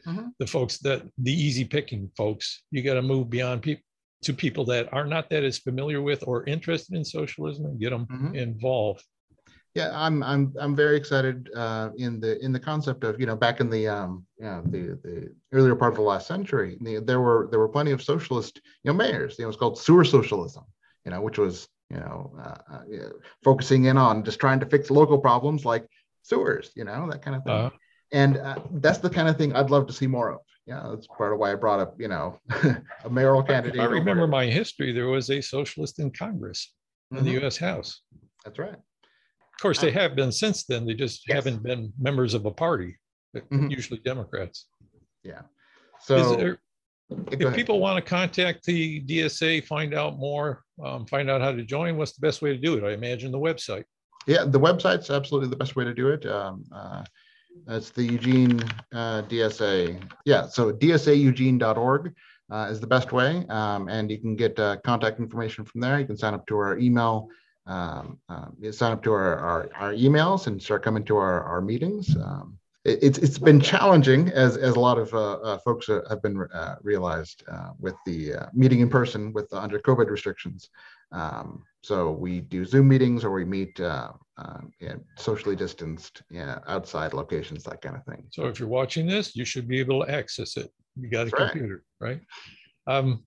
Mhm. 0.07 0.31
The 0.41 0.47
folks 0.47 0.79
that, 0.79 1.03
the 1.19 1.33
easy 1.33 1.65
picking 1.65 2.11
folks, 2.17 2.65
you 2.73 2.83
got 2.83 2.95
to 2.95 3.03
move 3.03 3.31
beyond 3.31 3.63
people 3.63 3.83
to 4.23 4.33
people 4.33 4.65
that 4.67 4.93
are 4.93 5.07
not 5.07 5.31
that 5.31 5.45
as 5.45 5.59
familiar 5.59 6.01
with 6.03 6.25
or 6.27 6.45
interested 6.45 6.95
in 6.97 7.05
socialism 7.05 7.65
and 7.67 7.79
get 7.81 7.91
them 7.91 8.07
Mhm. 8.07 8.35
involved. 8.35 9.05
Yeah, 9.77 9.91
I'm 9.95 10.23
I'm 10.23 10.55
I'm 10.59 10.75
very 10.75 10.97
excited 10.97 11.51
uh, 11.55 11.91
in 11.97 12.19
the 12.19 12.33
in 12.45 12.51
the 12.53 12.61
concept 12.71 13.05
of 13.05 13.21
you 13.21 13.27
know 13.27 13.37
back 13.37 13.61
in 13.61 13.69
the 13.71 13.87
um 13.89 14.27
you 14.39 14.47
know, 14.47 14.63
the 14.75 14.83
the 15.05 15.35
earlier 15.53 15.77
part 15.77 15.93
of 15.93 15.97
the 15.97 16.03
last 16.13 16.27
century 16.27 16.79
the, 16.81 16.99
there 17.01 17.21
were 17.21 17.49
there 17.51 17.61
were 17.61 17.69
plenty 17.77 17.93
of 17.93 18.03
socialist 18.03 18.55
you 18.83 18.89
know 18.91 18.95
mayors 18.95 19.39
you 19.39 19.45
know 19.45 19.51
it's 19.51 19.59
called 19.59 19.79
sewer 19.79 20.05
socialism 20.05 20.65
you 21.05 21.11
know 21.11 21.21
which 21.21 21.39
was 21.39 21.69
you 21.91 21.99
know 21.99 22.19
uh, 22.47 22.59
uh, 22.75 23.11
focusing 23.45 23.85
in 23.85 23.97
on 23.99 24.25
just 24.25 24.41
trying 24.41 24.61
to 24.61 24.67
fix 24.67 24.91
local 24.91 25.19
problems 25.19 25.65
like 25.73 25.85
sewers 26.23 26.71
you 26.75 26.85
know 26.85 27.09
that 27.11 27.23
kind 27.23 27.37
of 27.37 27.45
thing 27.45 27.53
Uh, 27.67 27.71
and 28.13 28.37
uh, 28.39 28.59
that's 28.85 28.99
the 28.99 29.11
kind 29.11 29.29
of 29.29 29.37
thing 29.37 29.55
I'd 29.57 29.71
love 29.71 29.87
to 29.89 29.93
see 29.93 30.07
more 30.07 30.31
of. 30.31 30.41
Yeah, 30.65 30.81
that's 30.91 31.09
part 31.09 31.33
of 31.33 31.41
why 31.41 31.51
I 31.51 31.57
brought 31.57 31.81
up, 31.81 31.95
you 31.99 32.07
know, 32.07 32.39
a 33.05 33.11
mayoral 33.11 33.43
candidate. 33.43 33.81
I 33.81 33.87
remember 33.87 34.29
my 34.29 34.47
history, 34.47 34.93
there 34.93 35.09
was 35.09 35.29
a 35.31 35.41
socialist 35.41 35.99
in 35.99 36.13
Congress, 36.13 36.73
in 37.11 37.25
the 37.25 37.33
Mhm, 37.35 37.43
US 37.43 37.57
House. 37.57 38.03
That's 38.45 38.61
right. 38.61 38.79
Of 39.57 39.63
course, 39.63 39.79
they 39.81 39.91
have 39.91 40.15
been 40.15 40.31
since 40.33 40.65
then. 40.65 40.85
They 40.85 40.93
just 40.95 41.27
Yes. 41.27 41.37
haven't 41.37 41.63
been 41.63 41.93
members 41.99 42.35
of 42.35 42.45
a 42.45 42.51
party, 42.51 42.99
Mhm. 43.35 43.71
usually 43.71 44.01
Democrats. 44.01 44.67
So 46.01 46.37
there, 46.37 46.59
yeah, 47.09 47.49
if 47.49 47.55
people 47.55 47.81
want 47.81 47.97
to 48.05 48.09
contact 48.09 48.65
the 48.67 49.01
DSA, 49.01 49.63
find 49.63 49.95
out 49.95 50.19
more, 50.19 50.63
um, 50.85 51.07
find 51.07 51.31
out 51.31 51.41
how 51.41 51.53
to 51.53 51.65
join, 51.65 51.97
what's 51.97 52.13
the 52.13 52.21
best 52.21 52.43
way 52.43 52.51
to 52.53 52.59
do 52.59 52.77
it? 52.77 52.85
I 52.85 52.93
imagine 52.93 53.33
the 53.33 53.39
website. 53.39 53.85
yeah, 54.27 54.45
the 54.45 54.61
website's 54.61 55.09
absolutely 55.09 55.49
the 55.49 55.57
best 55.57 55.75
way 55.75 55.85
to 55.85 55.95
do 55.95 56.09
it. 56.09 56.27
Um, 56.27 56.65
uh, 56.71 57.05
it's 57.69 57.91
the 57.91 58.03
Eugene 58.05 58.61
uh, 58.93 59.23
DSA. 59.23 59.99
Yeah, 60.27 60.47
so 60.49 60.71
dsaeugene.org 60.73 62.13
uh, 62.51 62.69
is 62.71 62.79
the 62.81 62.87
best 62.87 63.13
way. 63.13 63.47
Um, 63.49 63.89
and 63.89 64.11
you 64.11 64.19
can 64.19 64.37
get 64.37 64.59
uh, 64.59 64.77
contact 64.85 65.19
information 65.19 65.65
from 65.65 65.81
there. 65.81 65.99
You 65.99 66.07
can 66.07 66.17
sign 66.17 66.35
up 66.35 66.47
to 66.49 66.57
our 66.59 66.77
email. 66.79 67.29
Um, 67.67 68.19
you 68.61 68.73
sign 68.73 68.93
up 68.93 69.03
to 69.05 69.13
our, 69.13 69.39
our, 69.39 69.69
our 69.75 69.93
emails 69.93 70.47
and 70.47 70.63
start 70.63 70.83
coming 70.83 71.05
to 71.05 71.17
our, 71.17 71.43
our 71.43 71.61
meetings. 71.61 72.17
Um, 72.17 72.59
it- 72.85 73.01
it's, 73.03 73.19
it's 73.19 73.39
been 73.39 73.61
challenging 73.61 74.29
as, 74.29 74.57
as 74.57 74.77
a 74.77 74.81
lot 74.81 74.99
of 74.99 75.13
uh, 75.13 75.33
uh, 75.41 75.59
folks 75.59 75.89
uh, 75.89 76.03
have 76.09 76.23
been 76.23 76.47
uh, 76.55 76.77
realized 76.83 77.43
uh, 77.51 77.71
with 77.81 77.95
the 78.07 78.35
uh, 78.35 78.47
meeting 78.55 78.81
in 78.81 78.89
person 78.89 79.33
with 79.33 79.49
the 79.51 79.61
under 79.61 79.79
COVID 79.81 80.09
restrictions. 80.09 80.71
Um, 81.13 81.63
so 81.83 82.11
we 82.13 82.41
do 82.41 82.65
Zoom 82.65 82.89
meetings 82.89 83.25
or 83.25 83.33
we 83.33 83.45
meet 83.45 83.79
uh, 83.81 84.13
uh, 84.39 84.61
yeah, 84.81 84.95
socially 85.17 85.57
distanced, 85.57 86.23
yeah, 86.31 86.59
outside 86.67 87.15
locations, 87.15 87.63
that 87.65 87.81
kind 87.81 87.97
of 87.97 88.05
thing. 88.05 88.25
So 88.31 88.47
if 88.47 88.59
you're 88.61 88.69
watching 88.69 89.07
this, 89.07 89.35
you 89.35 89.45
should 89.45 89.67
be 89.67 89.81
able 89.81 90.05
to 90.05 90.11
access 90.13 90.57
it. 90.57 90.71
You 90.97 91.09
got 91.11 91.23
a 91.23 91.25
That's 91.31 91.41
right. 91.41 91.51
computer, 91.53 91.85
right? 92.01 92.21
Um, 92.87 93.25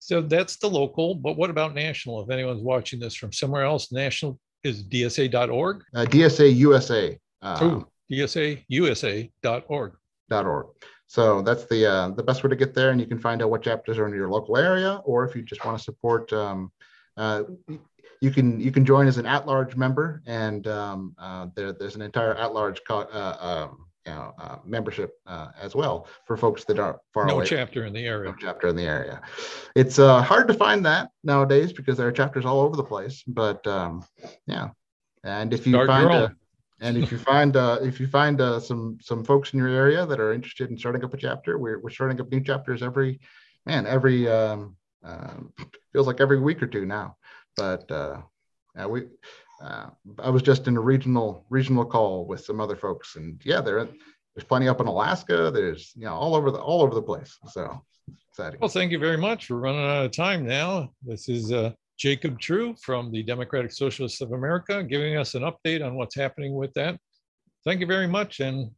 so 0.00 0.20
that's 0.22 0.56
the 0.56 0.68
local, 0.68 1.14
but 1.14 1.36
what 1.36 1.50
about 1.50 1.74
national? 1.74 2.22
If 2.22 2.30
anyone's 2.30 2.62
watching 2.62 2.98
this 2.98 3.14
from 3.14 3.32
somewhere 3.32 3.64
else, 3.64 3.92
national 3.92 4.38
is 4.64 4.82
dsa.org. 4.82 5.84
Uh, 5.94 6.04
DSA 6.06 6.56
USA. 6.56 7.18
Uh, 7.42 7.58
Oh, 7.60 7.86
dsausa.org. 8.10 9.92
dot 10.28 10.46
org. 10.46 10.66
So 11.06 11.42
that's 11.42 11.64
the 11.66 11.86
uh, 11.86 12.08
the 12.10 12.22
best 12.22 12.42
way 12.44 12.50
to 12.50 12.56
get 12.56 12.72
there, 12.74 12.90
and 12.90 13.00
you 13.00 13.06
can 13.06 13.18
find 13.18 13.42
out 13.42 13.50
what 13.50 13.62
chapters 13.62 13.98
are 13.98 14.06
in 14.06 14.14
your 14.14 14.30
local 14.30 14.56
area, 14.56 15.00
or 15.04 15.24
if 15.26 15.34
you 15.36 15.42
just 15.42 15.64
want 15.64 15.76
to 15.76 15.82
support, 15.82 16.32
um, 16.32 16.70
uh, 17.16 17.42
you 18.20 18.30
can 18.30 18.60
you 18.60 18.70
can 18.70 18.84
join 18.84 19.06
as 19.08 19.18
an 19.18 19.26
at-large 19.26 19.74
member, 19.76 20.22
and 20.26 20.66
um, 20.68 21.14
uh, 21.18 21.46
there, 21.56 21.72
there's 21.72 21.96
an 21.96 22.02
entire 22.02 22.34
at-large 22.36 22.80
co- 22.86 23.08
uh, 23.12 23.36
um, 23.40 23.86
uh, 24.06 24.56
membership 24.64 25.12
uh, 25.26 25.48
as 25.60 25.74
well 25.74 26.06
for 26.26 26.36
folks 26.36 26.64
that 26.64 26.78
are 26.78 27.00
far 27.12 27.26
No 27.26 27.36
away. 27.36 27.46
chapter 27.46 27.84
in 27.84 27.92
the 27.92 28.06
area. 28.06 28.30
no 28.30 28.36
chapter 28.38 28.68
in 28.68 28.76
the 28.76 28.84
area. 28.84 29.20
It's 29.76 29.98
uh, 29.98 30.22
hard 30.22 30.48
to 30.48 30.54
find 30.54 30.84
that 30.86 31.10
nowadays 31.22 31.72
because 31.72 31.96
there 31.96 32.08
are 32.08 32.12
chapters 32.12 32.44
all 32.44 32.60
over 32.60 32.76
the 32.76 32.84
place. 32.84 33.22
But 33.26 33.66
um, 33.66 34.04
yeah, 34.46 34.70
and 35.24 35.52
if 35.52 35.66
you 35.66 35.74
Start 35.74 35.88
find 35.88 36.10
uh, 36.10 36.28
and 36.80 36.96
if 36.96 37.12
you 37.12 37.18
find 37.18 37.56
uh, 37.56 37.78
if 37.82 38.00
you 38.00 38.06
find 38.06 38.40
uh, 38.40 38.58
some 38.60 38.98
some 39.02 39.24
folks 39.24 39.52
in 39.52 39.58
your 39.58 39.68
area 39.68 40.06
that 40.06 40.18
are 40.20 40.32
interested 40.32 40.70
in 40.70 40.78
starting 40.78 41.04
up 41.04 41.12
a 41.14 41.16
chapter, 41.16 41.58
we're 41.58 41.78
we're 41.80 41.90
starting 41.90 42.20
up 42.20 42.30
new 42.30 42.40
chapters 42.40 42.82
every 42.82 43.20
man 43.66 43.86
every 43.86 44.28
um, 44.28 44.76
um 45.04 45.52
feels 45.92 46.06
like 46.06 46.20
every 46.20 46.40
week 46.40 46.62
or 46.62 46.66
two 46.66 46.86
now. 46.86 47.16
But 47.56 47.90
uh, 47.90 48.22
yeah, 48.76 48.86
we. 48.86 49.02
Uh, 49.60 49.90
I 50.18 50.30
was 50.30 50.42
just 50.42 50.68
in 50.68 50.76
a 50.76 50.80
regional 50.80 51.44
regional 51.50 51.84
call 51.84 52.26
with 52.26 52.44
some 52.44 52.60
other 52.60 52.76
folks, 52.76 53.16
and 53.16 53.40
yeah, 53.44 53.60
there 53.60 53.86
there's 54.34 54.46
plenty 54.46 54.68
up 54.68 54.80
in 54.80 54.86
Alaska. 54.86 55.50
There's 55.50 55.92
you 55.96 56.06
know 56.06 56.14
all 56.14 56.34
over 56.34 56.50
the 56.50 56.58
all 56.58 56.82
over 56.82 56.94
the 56.94 57.02
place. 57.02 57.36
So 57.48 57.80
exciting. 58.30 58.60
Well, 58.60 58.70
thank 58.70 58.92
you 58.92 58.98
very 58.98 59.18
much. 59.18 59.50
We're 59.50 59.58
running 59.58 59.84
out 59.84 60.06
of 60.06 60.12
time 60.12 60.46
now. 60.46 60.90
This 61.02 61.28
is 61.28 61.52
uh, 61.52 61.72
Jacob 61.98 62.38
True 62.40 62.74
from 62.82 63.12
the 63.12 63.22
Democratic 63.22 63.72
Socialists 63.72 64.22
of 64.22 64.32
America 64.32 64.82
giving 64.82 65.16
us 65.16 65.34
an 65.34 65.42
update 65.42 65.84
on 65.84 65.94
what's 65.94 66.14
happening 66.14 66.54
with 66.54 66.72
that. 66.74 66.98
Thank 67.64 67.80
you 67.80 67.86
very 67.86 68.06
much. 68.06 68.40
And 68.40 68.70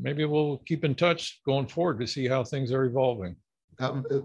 maybe 0.00 0.24
we'll 0.24 0.58
keep 0.66 0.84
in 0.84 0.94
touch 0.94 1.40
going 1.44 1.66
forward 1.66 2.00
to 2.00 2.06
see 2.06 2.26
how 2.26 2.42
things 2.42 2.72
are 2.72 2.84
evolving. 2.84 3.36
Uh, 3.78 4.00
uh, 4.10 4.20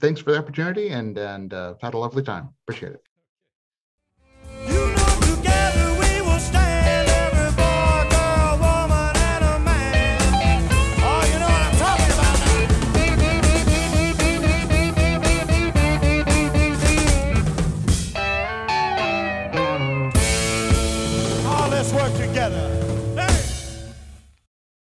thanks 0.00 0.20
for 0.20 0.32
the 0.32 0.38
opportunity 0.38 0.88
and 0.88 1.16
and 1.18 1.54
uh, 1.54 1.74
had 1.80 1.94
a 1.94 1.98
lovely 1.98 2.22
time. 2.22 2.48
Appreciate 2.64 2.92
it. 2.92 3.02